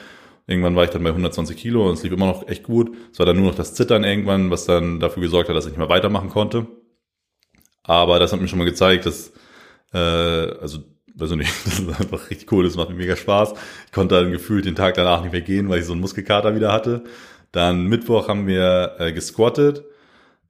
[0.46, 2.90] Irgendwann war ich dann bei 120 Kilo und es lief immer noch echt gut.
[3.12, 5.70] Es war dann nur noch das Zittern irgendwann, was dann dafür gesorgt hat, dass ich
[5.70, 6.66] nicht mehr weitermachen konnte.
[7.84, 9.32] Aber das hat mir schon mal gezeigt, dass,
[9.92, 10.78] äh, also
[11.14, 13.54] weiß ich nicht, das ist einfach richtig cool, das macht mir mega Spaß.
[13.86, 16.56] Ich konnte dann gefühlt den Tag danach nicht mehr gehen, weil ich so einen Muskelkater
[16.56, 17.04] wieder hatte.
[17.52, 19.84] Dann Mittwoch haben wir äh, gesquattet.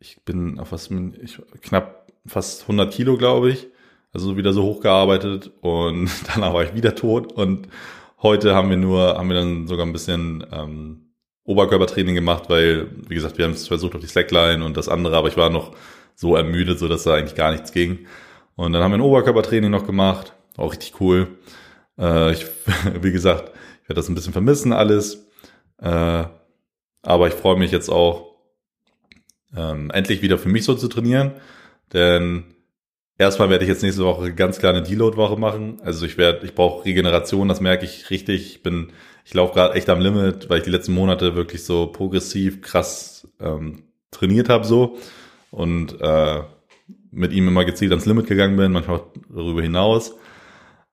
[0.02, 3.68] Ich bin auf was, ich, knapp fast 100 Kilo, glaube ich.
[4.12, 7.68] Also wieder so hochgearbeitet und danach war ich wieder tot und
[8.22, 11.10] heute haben wir nur, haben wir dann sogar ein bisschen ähm,
[11.44, 15.16] Oberkörpertraining gemacht, weil, wie gesagt, wir haben es versucht auf die Slackline und das andere,
[15.16, 15.76] aber ich war noch
[16.14, 18.06] so ermüdet, so dass da eigentlich gar nichts ging.
[18.56, 21.28] Und dann haben wir ein Oberkörpertraining noch gemacht, auch richtig cool.
[21.98, 22.46] Äh, ich,
[23.02, 25.28] wie gesagt, ich werde das ein bisschen vermissen alles,
[25.78, 26.24] äh,
[27.02, 28.29] aber ich freue mich jetzt auch,
[29.56, 31.32] ähm, endlich wieder für mich so zu trainieren,
[31.92, 32.44] denn
[33.18, 35.80] erstmal werde ich jetzt nächste Woche ganz klar eine Deload-Woche machen.
[35.84, 38.46] Also ich werde, ich brauche Regeneration, das merke ich richtig.
[38.46, 38.92] Ich bin,
[39.24, 43.28] ich laufe gerade echt am Limit, weil ich die letzten Monate wirklich so progressiv krass
[43.40, 44.98] ähm, trainiert habe so
[45.50, 46.42] und äh,
[47.10, 50.14] mit ihm immer gezielt ans Limit gegangen bin, manchmal auch darüber hinaus.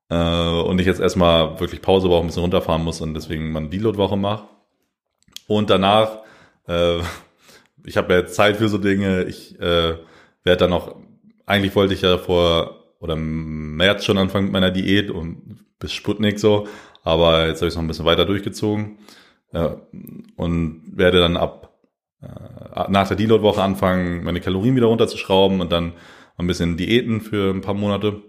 [0.09, 3.59] Äh, und ich jetzt erstmal wirklich Pause brauche, ein bisschen runterfahren muss und deswegen mal
[3.59, 4.47] eine Deload-Woche mache.
[5.47, 6.19] Und danach,
[6.67, 6.99] äh,
[7.85, 9.95] ich habe ja Zeit für so Dinge, ich äh,
[10.43, 10.95] werde dann noch
[11.45, 16.39] eigentlich wollte ich ja vor oder März schon anfangen mit meiner Diät und bis Sputnik
[16.39, 16.67] so,
[17.03, 18.97] aber jetzt habe ich noch ein bisschen weiter durchgezogen
[19.53, 19.69] äh,
[20.35, 21.79] und werde dann ab
[22.21, 25.93] äh, nach der Deload-Woche anfangen, meine Kalorien wieder runterzuschrauben und dann
[26.37, 28.21] ein bisschen Diäten für ein paar Monate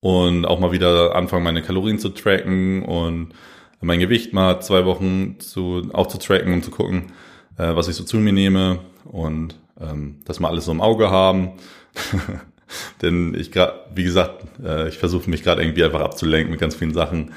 [0.00, 3.34] und auch mal wieder anfangen, meine Kalorien zu tracken und
[3.80, 7.12] mein Gewicht mal zwei Wochen zu, auch zu tracken, um zu gucken,
[7.58, 11.10] äh, was ich so zu mir nehme und ähm, das mal alles so im Auge
[11.10, 11.52] haben
[13.02, 16.74] Denn ich gerade, wie gesagt, äh, ich versuche mich gerade irgendwie einfach abzulenken mit ganz
[16.74, 17.32] vielen Sachen,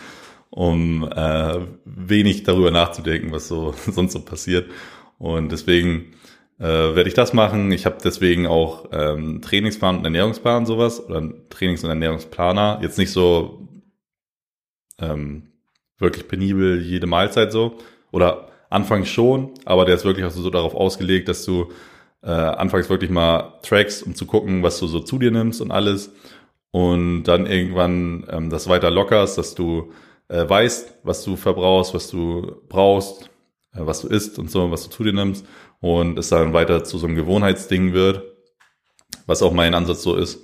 [0.49, 4.69] um äh, wenig darüber nachzudenken, was so sonst so passiert.
[5.17, 6.13] Und deswegen
[6.59, 7.71] äh, werde ich das machen.
[7.71, 12.79] Ich habe deswegen auch ähm, Trainingsplan und Ernährungsplan sowas oder Trainings- und Ernährungsplaner.
[12.81, 13.67] Jetzt nicht so
[14.99, 15.51] ähm,
[15.97, 17.77] wirklich penibel jede Mahlzeit so
[18.11, 21.71] oder anfangs schon, aber der ist wirklich auch so darauf ausgelegt, dass du
[22.21, 25.71] äh, anfangs wirklich mal Tracks, um zu gucken, was du so zu dir nimmst und
[25.71, 26.11] alles.
[26.71, 29.93] Und dann irgendwann ähm, das weiter lockerst, dass du
[30.27, 33.29] äh, weißt, was du verbrauchst, was du brauchst,
[33.73, 35.45] äh, was du isst und so, was du zu dir nimmst.
[35.79, 38.23] Und es dann weiter zu so einem Gewohnheitsding wird,
[39.25, 40.43] was auch mein Ansatz so ist.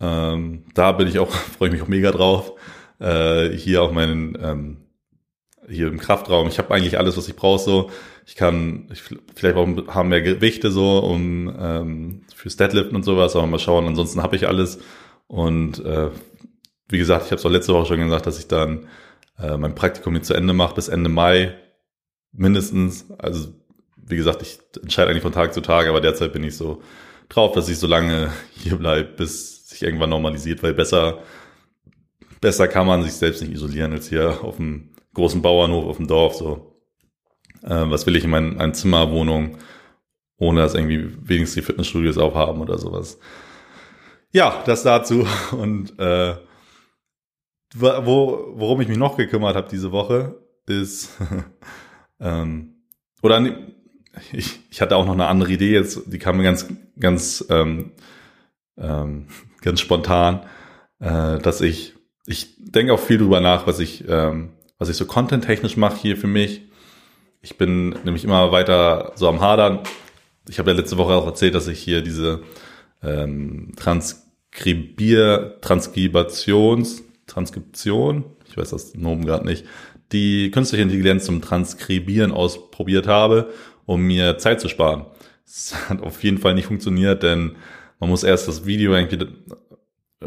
[0.00, 2.52] Ähm, da bin ich auch, freue ich mich auch mega drauf.
[3.00, 4.76] Äh, hier auch meinen, ähm,
[5.68, 6.48] hier im Kraftraum.
[6.48, 7.90] Ich habe eigentlich alles, was ich brauche so
[8.28, 9.02] ich kann, ich,
[9.34, 13.86] vielleicht auch haben mehr Gewichte so, um ähm, fürs Deadliften und sowas, aber mal schauen.
[13.86, 14.80] Ansonsten habe ich alles.
[15.28, 16.10] Und äh,
[16.90, 18.86] wie gesagt, ich habe es auch letzte Woche schon gesagt, dass ich dann
[19.38, 21.56] äh, mein Praktikum jetzt zu Ende mache, bis Ende Mai
[22.32, 23.10] mindestens.
[23.16, 23.48] Also
[23.96, 26.82] wie gesagt, ich entscheide eigentlich von Tag zu Tag, aber derzeit bin ich so
[27.30, 31.22] drauf, dass ich so lange hier bleibe, bis sich irgendwann normalisiert, weil besser,
[32.42, 36.06] besser kann man sich selbst nicht isolieren als hier auf dem großen Bauernhof auf dem
[36.06, 36.78] Dorf so
[37.62, 39.58] äh, was will ich in mein, meiner Zimmerwohnung,
[40.38, 43.18] ohne dass irgendwie wenigstens die Fitnessstudios aufhaben oder sowas.
[44.32, 45.26] Ja, das dazu.
[45.52, 46.36] Und äh,
[47.74, 51.10] wo, worum ich mich noch gekümmert habe diese Woche, ist,
[52.20, 52.74] ähm,
[53.22, 53.42] oder
[54.32, 56.66] ich, ich hatte auch noch eine andere Idee jetzt, die kam mir ganz,
[56.98, 57.92] ganz, ähm,
[58.76, 59.28] ähm,
[59.60, 60.46] ganz spontan,
[61.00, 61.94] äh, dass ich,
[62.26, 66.16] ich denke auch viel drüber nach, was ich, ähm, was ich so content-technisch mache hier
[66.16, 66.62] für mich
[67.40, 69.80] ich bin nämlich immer weiter so am Hadern.
[70.48, 72.42] Ich habe ja letzte Woche auch erzählt, dass ich hier diese
[73.02, 79.64] ähm, Transkribier, Transkribations, Transkription, ich weiß das Nomen gerade nicht,
[80.12, 83.52] die künstliche Intelligenz zum Transkribieren ausprobiert habe,
[83.84, 85.06] um mir Zeit zu sparen.
[85.44, 87.56] Das hat auf jeden Fall nicht funktioniert, denn
[88.00, 89.26] man muss erst das Video irgendwie,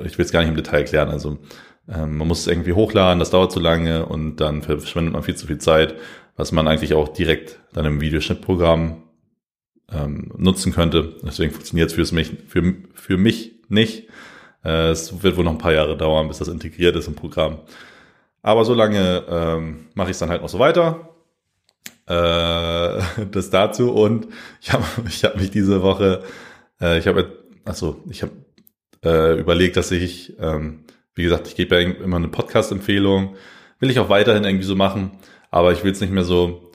[0.06, 1.40] ich will es gar nicht im Detail erklären, also
[1.88, 5.36] ähm, man muss es irgendwie hochladen, das dauert zu lange und dann verschwendet man viel
[5.36, 5.96] zu viel Zeit
[6.36, 9.04] was man eigentlich auch direkt dann im Videoschnittprogramm
[9.91, 11.15] ähm, nutzen könnte.
[11.24, 14.10] Deswegen funktioniert es für mich, für, für mich nicht.
[14.63, 17.60] Äh, es wird wohl noch ein paar Jahre dauern, bis das integriert ist im Programm.
[18.41, 21.10] Aber solange ähm, mache ich es dann halt noch so weiter.
[22.08, 23.91] Äh, das dazu.
[23.91, 24.28] Und
[24.62, 26.24] ich habe ich hab mich diese Woche,
[26.80, 28.32] äh, ich habe, achso, ich habe
[29.04, 30.86] äh, überlegt, dass ich, ähm,
[31.21, 33.36] wie gesagt, ich gebe ja immer eine Podcast-Empfehlung.
[33.79, 35.12] Will ich auch weiterhin irgendwie so machen
[35.51, 36.71] aber ich will es nicht mehr so,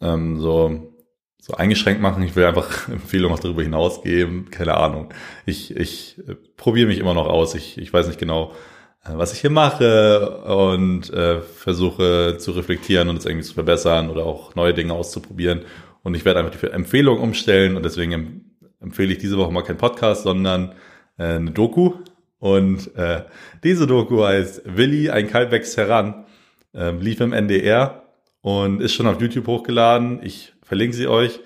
[0.00, 0.94] ähm, so,
[1.40, 2.22] so eingeschränkt machen.
[2.22, 4.50] Ich will einfach Empfehlungen auch darüber hinaus geben.
[4.50, 5.12] Keine Ahnung.
[5.46, 7.54] Ich, ich äh, probiere mich immer noch aus.
[7.54, 8.52] Ich, ich weiß nicht genau,
[9.04, 14.10] äh, was ich hier mache und äh, versuche zu reflektieren und es irgendwie zu verbessern
[14.10, 15.62] oder auch neue Dinge auszuprobieren.
[16.02, 19.78] Und ich werde einfach die Empfehlung umstellen und deswegen empfehle ich diese Woche mal keinen
[19.78, 20.74] Podcast, sondern
[21.16, 21.94] äh, eine Doku.
[22.38, 23.24] Und äh,
[23.64, 26.26] diese Doku heißt Willi, ein Kalb wächst heran,
[26.74, 28.04] äh, lief im NDR
[28.42, 30.20] und ist schon auf YouTube hochgeladen.
[30.22, 31.40] Ich verlinke sie euch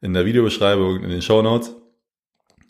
[0.00, 1.74] in der Videobeschreibung, in den Show Notes.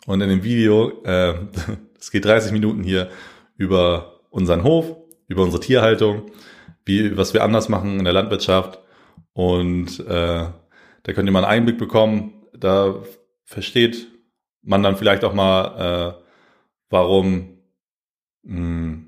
[0.07, 1.35] Und in dem Video, äh,
[1.99, 3.11] es geht 30 Minuten hier
[3.57, 4.97] über unseren Hof,
[5.29, 6.31] über unsere Tierhaltung,
[6.85, 8.79] wie, was wir anders machen in der Landwirtschaft.
[9.33, 10.47] Und äh,
[11.03, 12.45] da könnt ihr mal einen Einblick bekommen.
[12.57, 12.97] Da
[13.45, 14.09] versteht
[14.63, 16.25] man dann vielleicht auch mal, äh,
[16.91, 17.54] warum,
[18.45, 18.99] mh,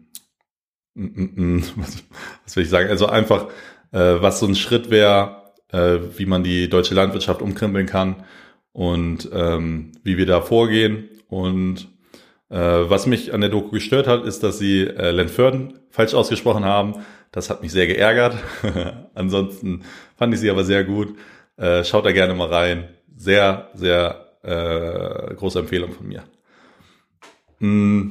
[0.95, 2.05] mh, hm, mh, hm, was,
[2.45, 3.49] was will ich sagen, also einfach,
[3.93, 8.25] äh, was so ein Schritt wäre, äh, wie man die deutsche Landwirtschaft umkrempeln kann
[8.73, 11.09] und ähm, wie wir da vorgehen.
[11.29, 11.89] Und
[12.51, 16.65] äh, was mich an der Doku gestört hat, ist, dass sie äh, Lenförden falsch ausgesprochen
[16.65, 17.05] haben.
[17.33, 18.37] Das hat mich sehr geärgert.
[19.15, 19.83] Ansonsten
[20.17, 21.17] fand ich sie aber sehr gut.
[21.57, 22.89] Äh, schaut da gerne mal rein.
[23.17, 26.25] Sehr, sehr äh, große Empfehlung von mir.
[27.59, 28.11] Mm.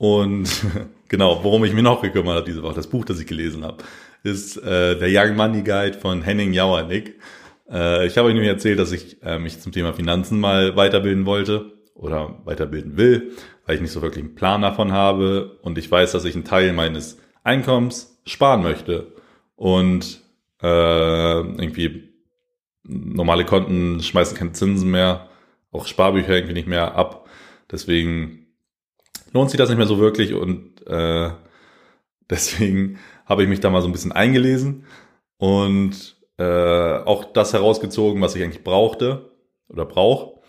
[0.00, 0.48] Und
[1.08, 3.84] genau, worum ich mich noch gekümmert habe diese Woche, das Buch, das ich gelesen habe,
[4.22, 7.20] ist äh, der Young Money Guide von Henning Jauernick.
[7.70, 11.26] Äh, ich habe euch nämlich erzählt, dass ich äh, mich zum Thema Finanzen mal weiterbilden
[11.26, 13.32] wollte oder weiterbilden will,
[13.66, 16.44] weil ich nicht so wirklich einen Plan davon habe und ich weiß, dass ich einen
[16.44, 19.12] Teil meines Einkommens sparen möchte
[19.54, 20.22] und
[20.62, 22.08] äh, irgendwie
[22.84, 25.28] normale Konten schmeißen keine Zinsen mehr,
[25.72, 27.28] auch Sparbücher irgendwie nicht mehr ab.
[27.70, 28.39] Deswegen
[29.32, 31.30] lohnt sich das nicht mehr so wirklich und äh,
[32.28, 34.84] deswegen habe ich mich da mal so ein bisschen eingelesen
[35.38, 39.30] und äh, auch das herausgezogen, was ich eigentlich brauchte
[39.68, 40.40] oder brauche.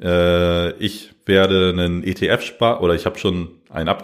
[0.00, 3.94] Äh, ich werde einen ETF sparen oder ich habe schon einen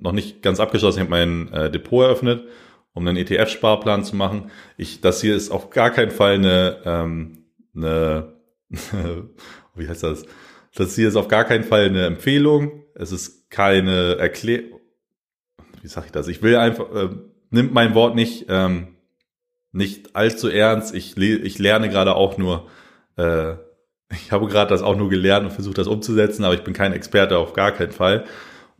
[0.00, 2.44] noch nicht ganz abgeschlossen, ich habe mein äh, Depot eröffnet,
[2.92, 4.50] um einen ETF-Sparplan zu machen.
[4.76, 7.44] Ich, das hier ist auf gar keinen Fall eine, ähm,
[7.76, 8.32] eine
[9.74, 10.26] wie heißt das?
[10.74, 12.84] Das hier ist auf gar keinen Fall eine Empfehlung.
[12.94, 14.80] Es ist keine Erklärung.
[15.82, 16.28] Wie sage ich das?
[16.28, 17.08] Ich will einfach, äh,
[17.50, 18.98] nimmt mein Wort nicht ähm,
[19.72, 20.94] nicht allzu ernst.
[20.94, 22.68] Ich, ich lerne gerade auch nur,
[23.16, 23.54] äh,
[24.12, 26.92] ich habe gerade das auch nur gelernt und versuche das umzusetzen, aber ich bin kein
[26.92, 28.24] Experte auf gar keinen Fall.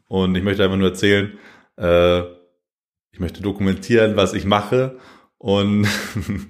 [0.06, 1.38] Und ich möchte einfach nur erzählen,
[1.76, 2.20] äh,
[3.12, 4.98] ich möchte dokumentieren, was ich mache
[5.38, 5.86] und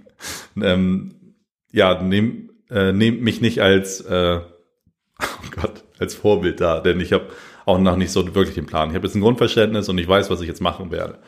[0.62, 1.34] ähm,
[1.72, 4.40] ja, nehmt äh, nehmt mich nicht als äh,
[5.20, 7.28] oh Gott, als Vorbild da, denn ich habe
[7.68, 8.88] auch noch nicht so wirklich den Plan.
[8.88, 11.18] Ich habe jetzt ein Grundverständnis und ich weiß, was ich jetzt machen werde.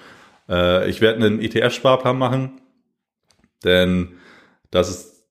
[0.49, 2.61] Äh, ich werde einen ETF-Sparplan machen,
[3.63, 4.15] denn
[4.71, 5.25] das ist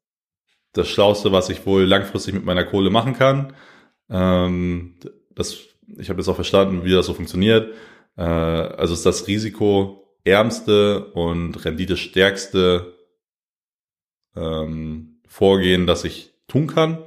[0.74, 3.54] das Schlauste, was ich wohl langfristig mit meiner Kohle machen kann.
[4.10, 4.96] Ähm,
[5.34, 5.58] das,
[5.98, 7.74] ich habe jetzt auch verstanden, wie das so funktioniert.
[8.16, 12.94] Äh, also ist das risikoärmste und renditestärkste
[14.36, 17.00] ähm, Vorgehen, das ich tun kann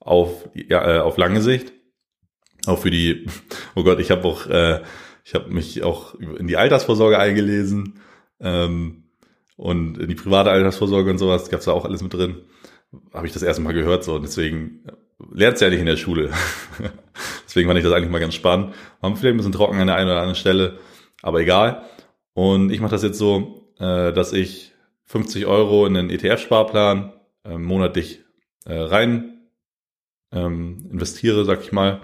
[0.00, 1.72] auf, ja, äh, auf lange Sicht.
[2.66, 3.26] Auch für die,
[3.74, 4.82] oh Gott, ich habe auch, äh,
[5.24, 8.00] ich habe mich auch in die Altersvorsorge eingelesen.
[8.40, 9.04] Ähm,
[9.56, 12.42] und die private Altersvorsorge und sowas, gab's da auch alles mit drin.
[13.12, 14.84] Habe ich das erste Mal gehört so und deswegen
[15.32, 16.32] lernt ja nicht in der Schule.
[17.46, 18.74] deswegen fand ich das eigentlich mal ganz spannend.
[19.00, 20.78] Haben vielleicht ein bisschen trocken an der einen oder anderen Stelle,
[21.22, 21.84] aber egal.
[22.32, 24.72] Und ich mache das jetzt so, äh, dass ich
[25.04, 27.12] 50 Euro in den ETF-Sparplan
[27.44, 28.24] äh, monatlich
[28.66, 29.48] äh, rein
[30.32, 32.00] ähm, investiere, sag ich mal.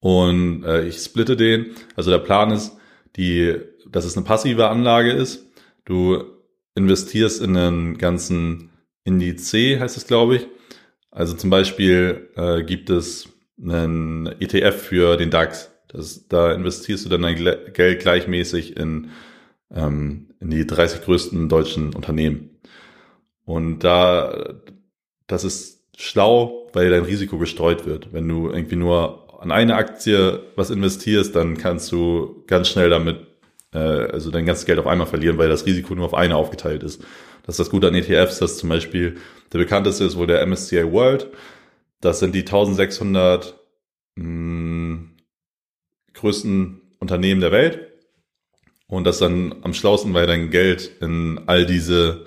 [0.00, 1.74] Und äh, ich splitte den.
[1.94, 2.76] Also der Plan ist,
[3.16, 3.56] die,
[3.88, 5.50] dass es eine passive Anlage ist
[5.90, 6.22] Du
[6.76, 8.70] investierst in einen ganzen
[9.02, 10.46] Indiz, heißt es, glaube ich.
[11.10, 13.28] Also zum Beispiel äh, gibt es
[13.60, 15.72] einen ETF für den DAX.
[15.88, 17.34] Das, da investierst du dann dein
[17.72, 19.10] Geld gleichmäßig in,
[19.74, 22.60] ähm, in die 30 größten deutschen Unternehmen.
[23.44, 24.60] Und da,
[25.26, 28.12] das ist schlau, weil dein Risiko gestreut wird.
[28.12, 33.26] Wenn du irgendwie nur an eine Aktie was investierst, dann kannst du ganz schnell damit
[33.72, 36.82] äh, also dein ganzes Geld auf einmal verlieren, weil das Risiko nur auf eine aufgeteilt
[36.82, 37.02] ist.
[37.44, 39.16] Das ist das Gute an ETFs, dass zum Beispiel
[39.52, 41.28] der bekannteste ist wohl der MSCI World.
[42.00, 43.58] Das sind die 1600
[44.16, 45.16] mh, hm,
[46.12, 47.86] größten Unternehmen der Welt.
[48.88, 52.26] Und das dann am schlausten, weil dein Geld in all diese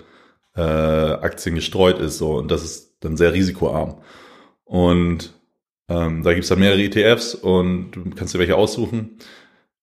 [0.56, 2.18] äh, Aktien gestreut ist.
[2.18, 2.38] So.
[2.38, 4.02] Und das ist dann sehr risikoarm.
[4.64, 5.34] Und
[5.90, 9.18] ähm, da gibt's dann mehrere ETFs und du kannst dir welche aussuchen.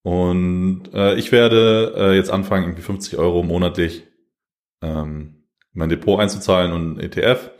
[0.03, 4.05] Und äh, ich werde äh, jetzt anfangen, irgendwie 50 Euro monatlich
[4.83, 7.51] ähm, mein Depot einzuzahlen und ETF.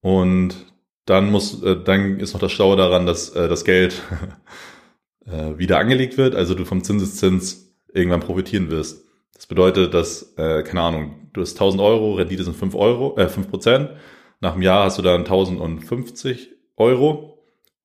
[0.00, 0.72] Und
[1.06, 4.02] dann muss, äh, dann ist noch das Schlaue daran, dass äh, das Geld
[5.26, 9.04] äh, wieder angelegt wird, also du vom Zinseszins irgendwann profitieren wirst.
[9.34, 13.28] Das bedeutet, dass, äh, keine Ahnung, du hast 1000 Euro, Rendite sind 5 Euro, äh,
[13.28, 13.90] 5 Prozent.
[14.40, 17.31] Nach einem Jahr hast du dann 1050 Euro.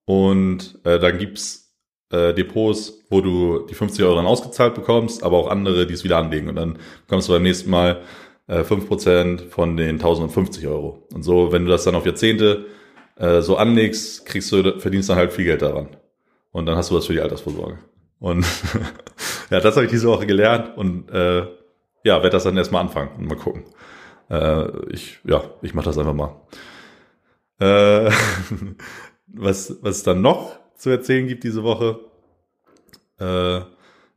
[0.07, 1.75] Und äh, dann gibt's
[2.11, 6.05] äh, Depots, wo du die 50 Euro dann ausgezahlt bekommst, aber auch andere, die es
[6.05, 6.47] wieder anlegen.
[6.47, 8.01] Und dann bekommst du beim nächsten Mal
[8.47, 11.05] äh, 5% von den 1050 Euro.
[11.13, 12.67] Und so, wenn du das dann auf Jahrzehnte
[13.17, 15.89] äh, so anlegst, kriegst du, verdienst dann halt viel Geld daran.
[16.53, 17.79] Und dann hast du was für die Altersvorsorge.
[18.19, 18.45] Und
[19.49, 21.39] ja, das habe ich diese Woche gelernt und äh,
[22.05, 23.65] ja, werde das dann erstmal anfangen und mal gucken.
[24.29, 26.33] Äh, ich, ja, ich mache das einfach mal.
[27.59, 28.09] Äh,
[29.27, 31.99] was, was es dann noch zu erzählen gibt diese Woche,
[33.19, 33.61] äh,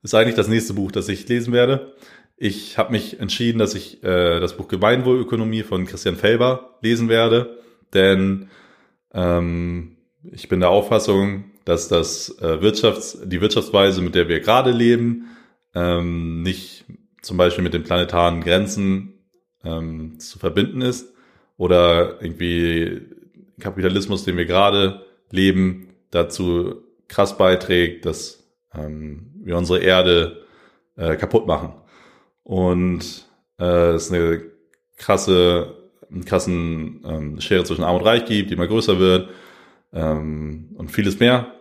[0.03, 1.95] ist eigentlich das nächste Buch, das ich lesen werde.
[2.37, 7.59] Ich habe mich entschieden, dass ich äh, das Buch Gemeinwohlökonomie von Christian Felber lesen werde,
[7.93, 8.49] denn
[9.13, 9.97] ähm,
[10.33, 15.27] ich bin der Auffassung, dass das äh, Wirtschafts-, die Wirtschaftsweise, mit der wir gerade leben,
[15.75, 16.85] ähm, nicht
[17.23, 19.21] zum Beispiel mit den planetaren Grenzen
[19.63, 21.13] ähm, zu verbinden ist
[21.57, 23.03] oder irgendwie
[23.61, 28.45] Kapitalismus, den wir gerade leben, dazu krass beiträgt, dass
[28.75, 30.45] ähm, wir unsere Erde
[30.97, 31.75] äh, kaputt machen.
[32.43, 33.27] Und
[33.59, 34.43] äh, es eine
[34.97, 35.75] krasse,
[36.11, 39.31] einen krassen ähm, Schere zwischen Arm und Reich gibt, die immer größer wird
[39.93, 41.55] ähm, und vieles mehr,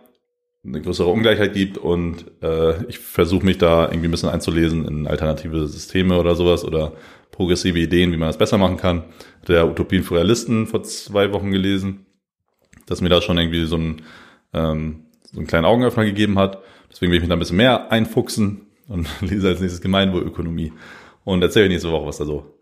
[0.64, 5.06] eine größere Ungleichheit gibt und äh, ich versuche mich da irgendwie ein bisschen einzulesen in
[5.06, 6.92] alternative Systeme oder sowas oder
[7.30, 9.04] progressive Ideen, wie man das besser machen kann.
[9.48, 12.06] Der Utopien für Realisten vor zwei Wochen gelesen,
[12.86, 14.02] dass mir da schon irgendwie so ein
[14.52, 16.58] ähm, so einen kleinen Augenöffner gegeben hat.
[16.90, 20.72] Deswegen will ich mich da ein bisschen mehr einfuchsen und lese als nächstes Gemeinwohlökonomie
[21.24, 22.58] und erzähle nächste Woche, was da so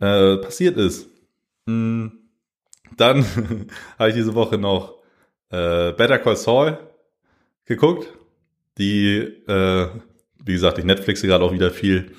[0.00, 1.08] äh, passiert ist.
[1.66, 2.12] Hm.
[2.96, 3.24] Dann
[3.98, 4.98] habe ich diese Woche noch
[5.50, 6.78] äh, Better Call Saul
[7.64, 8.08] geguckt.
[8.78, 9.88] Die, äh,
[10.44, 12.12] wie gesagt, ich Netflixe gerade auch wieder viel.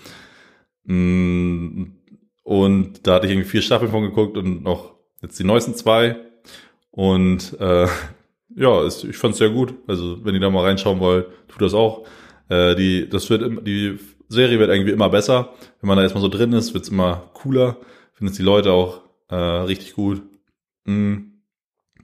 [0.86, 1.96] Hm.
[2.44, 6.18] Und da hatte ich irgendwie vier Staffeln von geguckt und noch jetzt die neuesten zwei.
[6.92, 7.88] Und äh,
[8.56, 9.74] ja, ist, ich fand es sehr gut.
[9.88, 12.06] Also wenn ihr da mal reinschauen wollt, tut das auch.
[12.50, 15.54] Äh, die, das wird, die Serie wird irgendwie immer besser.
[15.80, 17.78] Wenn man da erstmal so drin ist, wird's immer cooler.
[18.14, 20.22] Findet die Leute auch äh, richtig gut.
[20.86, 21.42] Mhm.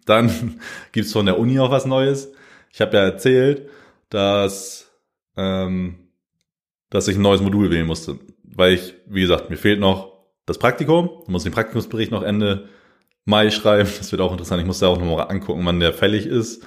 [0.06, 0.60] Dann
[0.92, 2.32] gibt's von der Uni auch was Neues.
[2.72, 3.70] Ich habe ja erzählt,
[4.10, 4.92] dass,
[5.36, 5.96] ähm,
[6.90, 8.20] dass ich ein neues Modul wählen musste.
[8.60, 10.12] Weil ich, wie gesagt, mir fehlt noch
[10.45, 11.10] das Praktikum.
[11.24, 12.68] Ich muss den Praktikumsbericht noch Ende
[13.24, 13.89] Mai schreiben.
[13.97, 14.60] Das wird auch interessant.
[14.60, 16.66] Ich muss da auch nochmal angucken, wann der fällig ist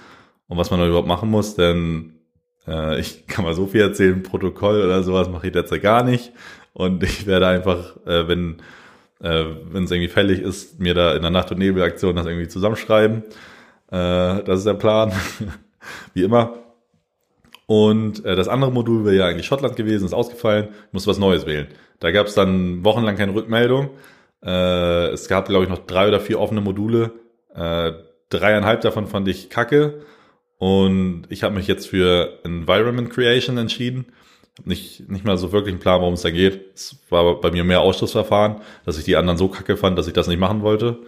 [0.48, 2.14] und was man da überhaupt machen muss, denn
[2.66, 6.32] äh, ich kann mal so viel erzählen, Protokoll oder sowas mache ich derzeit gar nicht.
[6.72, 8.62] Und ich werde einfach, äh, wenn
[9.20, 9.42] äh,
[9.74, 13.22] es irgendwie fällig ist, mir da in der Nacht- und Nebelaktion das irgendwie zusammenschreiben.
[13.88, 15.12] Äh, das ist der Plan.
[16.14, 16.54] Wie immer.
[17.72, 21.46] Und äh, das andere Modul wäre ja eigentlich Schottland gewesen, ist ausgefallen, muss was Neues
[21.46, 21.68] wählen.
[22.00, 23.88] Da gab es dann wochenlang keine Rückmeldung.
[24.44, 27.12] Äh, es gab, glaube ich, noch drei oder vier offene Module.
[27.54, 27.92] Äh,
[28.28, 30.02] dreieinhalb davon fand ich kacke.
[30.58, 34.04] Und ich habe mich jetzt für Environment Creation entschieden.
[34.66, 36.74] Nicht, nicht mal so wirklich einen Plan, worum es da geht.
[36.74, 40.12] Es war bei mir mehr Ausschlussverfahren, dass ich die anderen so kacke fand, dass ich
[40.12, 40.98] das nicht machen wollte.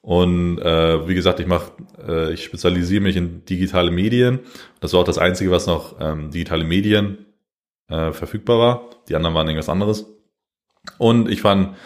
[0.00, 1.72] Und äh, wie gesagt, ich mache,
[2.06, 4.40] äh, ich spezialisiere mich in digitale Medien.
[4.80, 7.26] Das war auch das Einzige, was noch ähm, digitale Medien
[7.88, 8.90] äh, verfügbar war.
[9.08, 10.06] Die anderen waren irgendwas anderes.
[10.98, 11.76] Und ich fand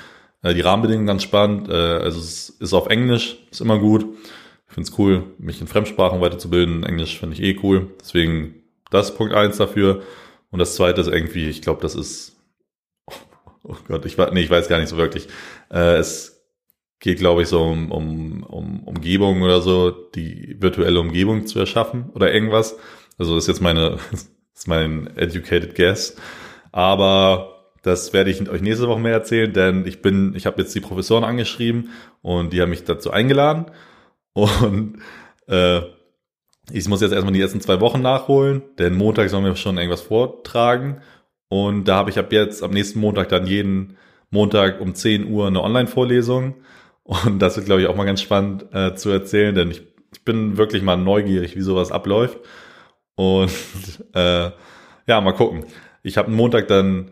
[0.42, 1.68] äh, die Rahmenbedingungen ganz spannend.
[1.68, 4.04] Äh, also es ist auf Englisch, ist immer gut.
[4.68, 6.84] Ich finde es cool, mich in Fremdsprachen weiterzubilden.
[6.84, 7.88] Englisch finde ich eh cool.
[8.00, 10.02] Deswegen das Punkt eins dafür.
[10.50, 12.36] Und das zweite ist irgendwie, ich glaube, das ist,
[13.64, 15.28] oh Gott, ich, nee, ich weiß gar nicht so wirklich.
[15.70, 16.41] Äh, es
[17.02, 22.10] geht, glaube ich, so um, um, um Umgebung oder so, die virtuelle Umgebung zu erschaffen
[22.14, 22.78] oder irgendwas.
[23.18, 23.98] Also ist jetzt meine,
[24.54, 26.16] ist mein educated guess.
[26.70, 30.72] Aber das werde ich euch nächste Woche mehr erzählen, denn ich bin, ich habe jetzt
[30.76, 31.90] die Professoren angeschrieben
[32.22, 33.66] und die haben mich dazu eingeladen.
[34.34, 34.98] Und
[35.46, 35.82] äh,
[36.70, 40.00] ich muss jetzt erstmal die ersten zwei Wochen nachholen, denn Montag sollen wir schon irgendwas
[40.00, 41.02] vortragen.
[41.48, 43.98] Und da habe ich ab jetzt, am nächsten Montag dann jeden
[44.30, 46.54] Montag um 10 Uhr eine Online-Vorlesung.
[47.04, 49.82] Und das wird, glaube ich, auch mal ganz spannend äh, zu erzählen, denn ich,
[50.12, 52.38] ich bin wirklich mal neugierig, wie sowas abläuft.
[53.16, 53.50] Und
[54.14, 54.50] äh,
[55.06, 55.64] ja, mal gucken.
[56.02, 57.10] Ich habe Montag dann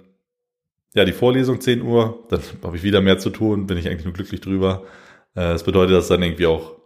[0.95, 4.05] ja, die Vorlesung 10 Uhr, dann habe ich wieder mehr zu tun, bin ich eigentlich
[4.05, 4.85] nur glücklich drüber.
[5.35, 6.77] Äh, das bedeutet, dass dann irgendwie auch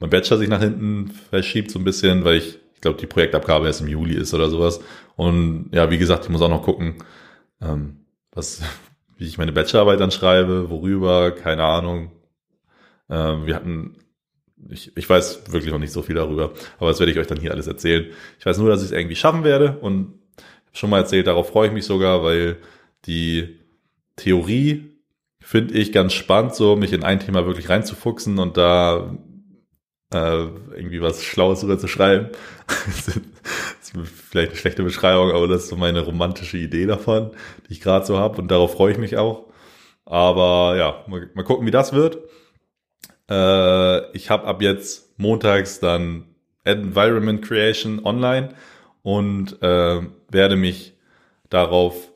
[0.00, 3.66] mein Bachelor sich nach hinten verschiebt so ein bisschen, weil ich, ich glaube, die Projektabgabe
[3.66, 4.80] erst im Juli ist oder sowas.
[5.16, 6.96] Und ja, wie gesagt, ich muss auch noch gucken,
[7.62, 8.60] ähm, was,
[9.16, 12.10] wie ich meine Bachelorarbeit dann schreibe, worüber, keine Ahnung.
[13.10, 13.96] Ähm, wir hatten,
[14.68, 17.40] ich, ich weiß wirklich noch nicht so viel darüber, aber das werde ich euch dann
[17.40, 18.06] hier alles erzählen.
[18.38, 20.14] Ich weiß nur, dass ich es irgendwie schaffen werde und
[20.72, 22.56] schon mal erzählt, darauf freue ich mich sogar, weil
[23.06, 23.58] die
[24.16, 24.90] Theorie
[25.40, 29.16] finde ich ganz spannend, so mich in ein Thema wirklich reinzufuchsen und da
[30.12, 30.44] äh,
[30.74, 32.30] irgendwie was Schlaues drüber zu schreiben.
[34.30, 37.30] vielleicht eine schlechte Beschreibung, aber das ist so meine romantische Idee davon,
[37.68, 39.46] die ich gerade so habe und darauf freue ich mich auch.
[40.04, 42.18] Aber ja, mal, mal gucken, wie das wird.
[43.30, 46.24] Äh, ich habe ab jetzt montags dann
[46.64, 48.50] Environment Creation online
[49.02, 50.00] und äh,
[50.30, 50.94] werde mich
[51.50, 52.10] darauf,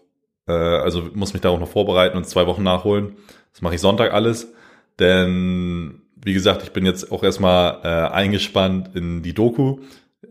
[0.47, 3.17] äh, also muss mich darauf noch vorbereiten und zwei Wochen nachholen.
[3.53, 4.53] Das mache ich Sonntag alles,
[4.99, 9.81] denn wie gesagt, ich bin jetzt auch erstmal äh, eingespannt in die Doku.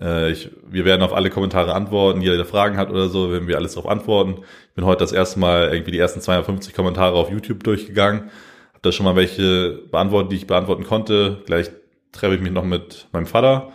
[0.01, 2.21] Äh, ich, wir werden auf alle Kommentare antworten.
[2.21, 4.41] Jeder, der Fragen hat oder so, werden wir alles darauf antworten.
[4.69, 8.29] Ich bin heute das erste Mal irgendwie die ersten 250 Kommentare auf YouTube durchgegangen.
[8.77, 11.41] Hab da schon mal welche beantwortet, die ich beantworten konnte.
[11.47, 11.71] Gleich
[12.11, 13.71] treffe ich mich noch mit meinem Vater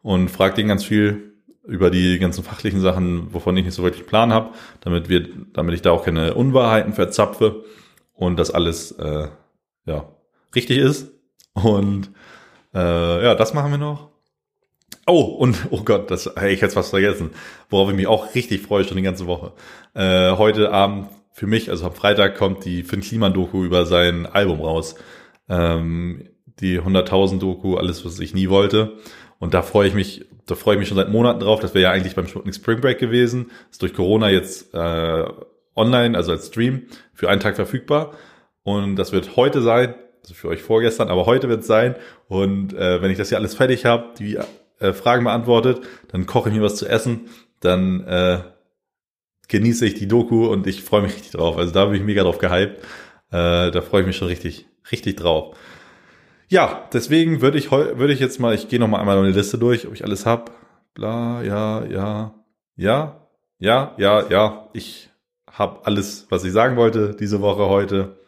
[0.00, 4.06] und frage den ganz viel über die ganzen fachlichen Sachen, wovon ich nicht so wirklich
[4.06, 7.64] Plan habe, damit wir, damit ich da auch keine Unwahrheiten verzapfe
[8.14, 9.28] und das alles äh,
[9.84, 10.08] ja
[10.54, 11.12] richtig ist.
[11.52, 12.12] Und
[12.72, 14.08] äh, ja, das machen wir noch.
[15.06, 17.28] Oh, und oh Gott, das hey, ich hätte fast vergessen,
[17.68, 19.52] worauf ich mich auch richtig freue schon die ganze Woche.
[19.92, 24.24] Äh, heute Abend für mich, also am Freitag kommt die Finn Kliman Doku über sein
[24.24, 24.94] Album raus.
[25.50, 26.30] Ähm,
[26.60, 28.94] die 100.000 Doku, alles was ich nie wollte.
[29.38, 31.60] Und da freue ich mich, da freue ich mich schon seit Monaten drauf.
[31.60, 33.50] Das wäre ja eigentlich beim Spring Break gewesen.
[33.70, 35.24] Ist durch Corona jetzt äh,
[35.74, 38.14] online, also als Stream, für einen Tag verfügbar.
[38.62, 41.96] Und das wird heute sein also für euch vorgestern, aber heute wird es sein.
[42.28, 44.38] Und äh, wenn ich das hier alles fertig habe, die
[44.80, 47.28] äh, Fragen beantwortet, dann koche ich mir was zu essen,
[47.60, 48.38] dann äh,
[49.48, 51.56] genieße ich die Doku und ich freue mich richtig drauf.
[51.56, 52.82] Also da bin ich mega drauf gehypt.
[53.30, 55.56] Äh, da freue ich mich schon richtig, richtig drauf.
[56.48, 59.58] Ja, deswegen würde ich würde ich jetzt mal, ich gehe noch mal einmal eine Liste
[59.58, 60.52] durch, ob ich alles hab.
[60.94, 62.34] Bla, ja, ja,
[62.76, 63.28] ja,
[63.58, 64.68] ja, ja, ja.
[64.72, 65.10] Ich
[65.50, 68.18] habe alles, was ich sagen wollte diese Woche heute.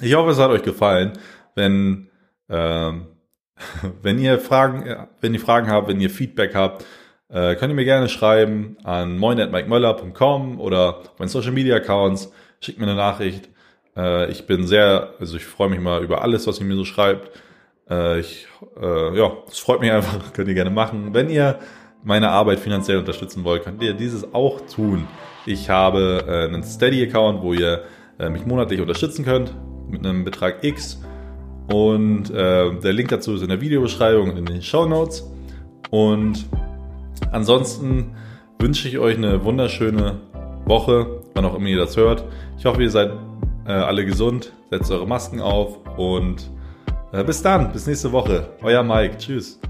[0.00, 1.12] Ich hoffe, es hat euch gefallen.
[1.54, 2.08] Wenn,
[2.48, 3.08] ähm,
[4.02, 6.84] wenn ihr Fragen, wenn ihr Fragen habt, wenn ihr Feedback habt,
[7.28, 12.32] äh, könnt ihr mir gerne schreiben an moin.mikemöller.com oder meinen Social Media Accounts.
[12.60, 13.48] Schickt mir eine Nachricht.
[13.96, 16.84] Äh, ich bin sehr, also ich freue mich mal über alles, was ihr mir so
[16.84, 17.30] schreibt.
[17.88, 18.46] Äh, ich,
[18.80, 21.14] äh, ja, es freut mich einfach, könnt ihr gerne machen.
[21.14, 21.58] Wenn ihr
[22.02, 25.06] meine Arbeit finanziell unterstützen wollt, könnt ihr dieses auch tun.
[25.46, 27.84] Ich habe äh, einen Steady-Account, wo ihr
[28.18, 29.54] äh, mich monatlich unterstützen könnt
[29.88, 31.00] mit einem Betrag X.
[31.72, 35.30] Und äh, der Link dazu ist in der Videobeschreibung und in den Show Notes.
[35.90, 36.46] Und
[37.32, 38.14] ansonsten
[38.58, 40.20] wünsche ich euch eine wunderschöne
[40.64, 42.24] Woche, wann auch immer ihr das hört.
[42.58, 43.12] Ich hoffe, ihr seid
[43.66, 46.50] äh, alle gesund, setzt eure Masken auf und
[47.12, 48.48] äh, bis dann, bis nächste Woche.
[48.62, 49.60] Euer Mike, tschüss.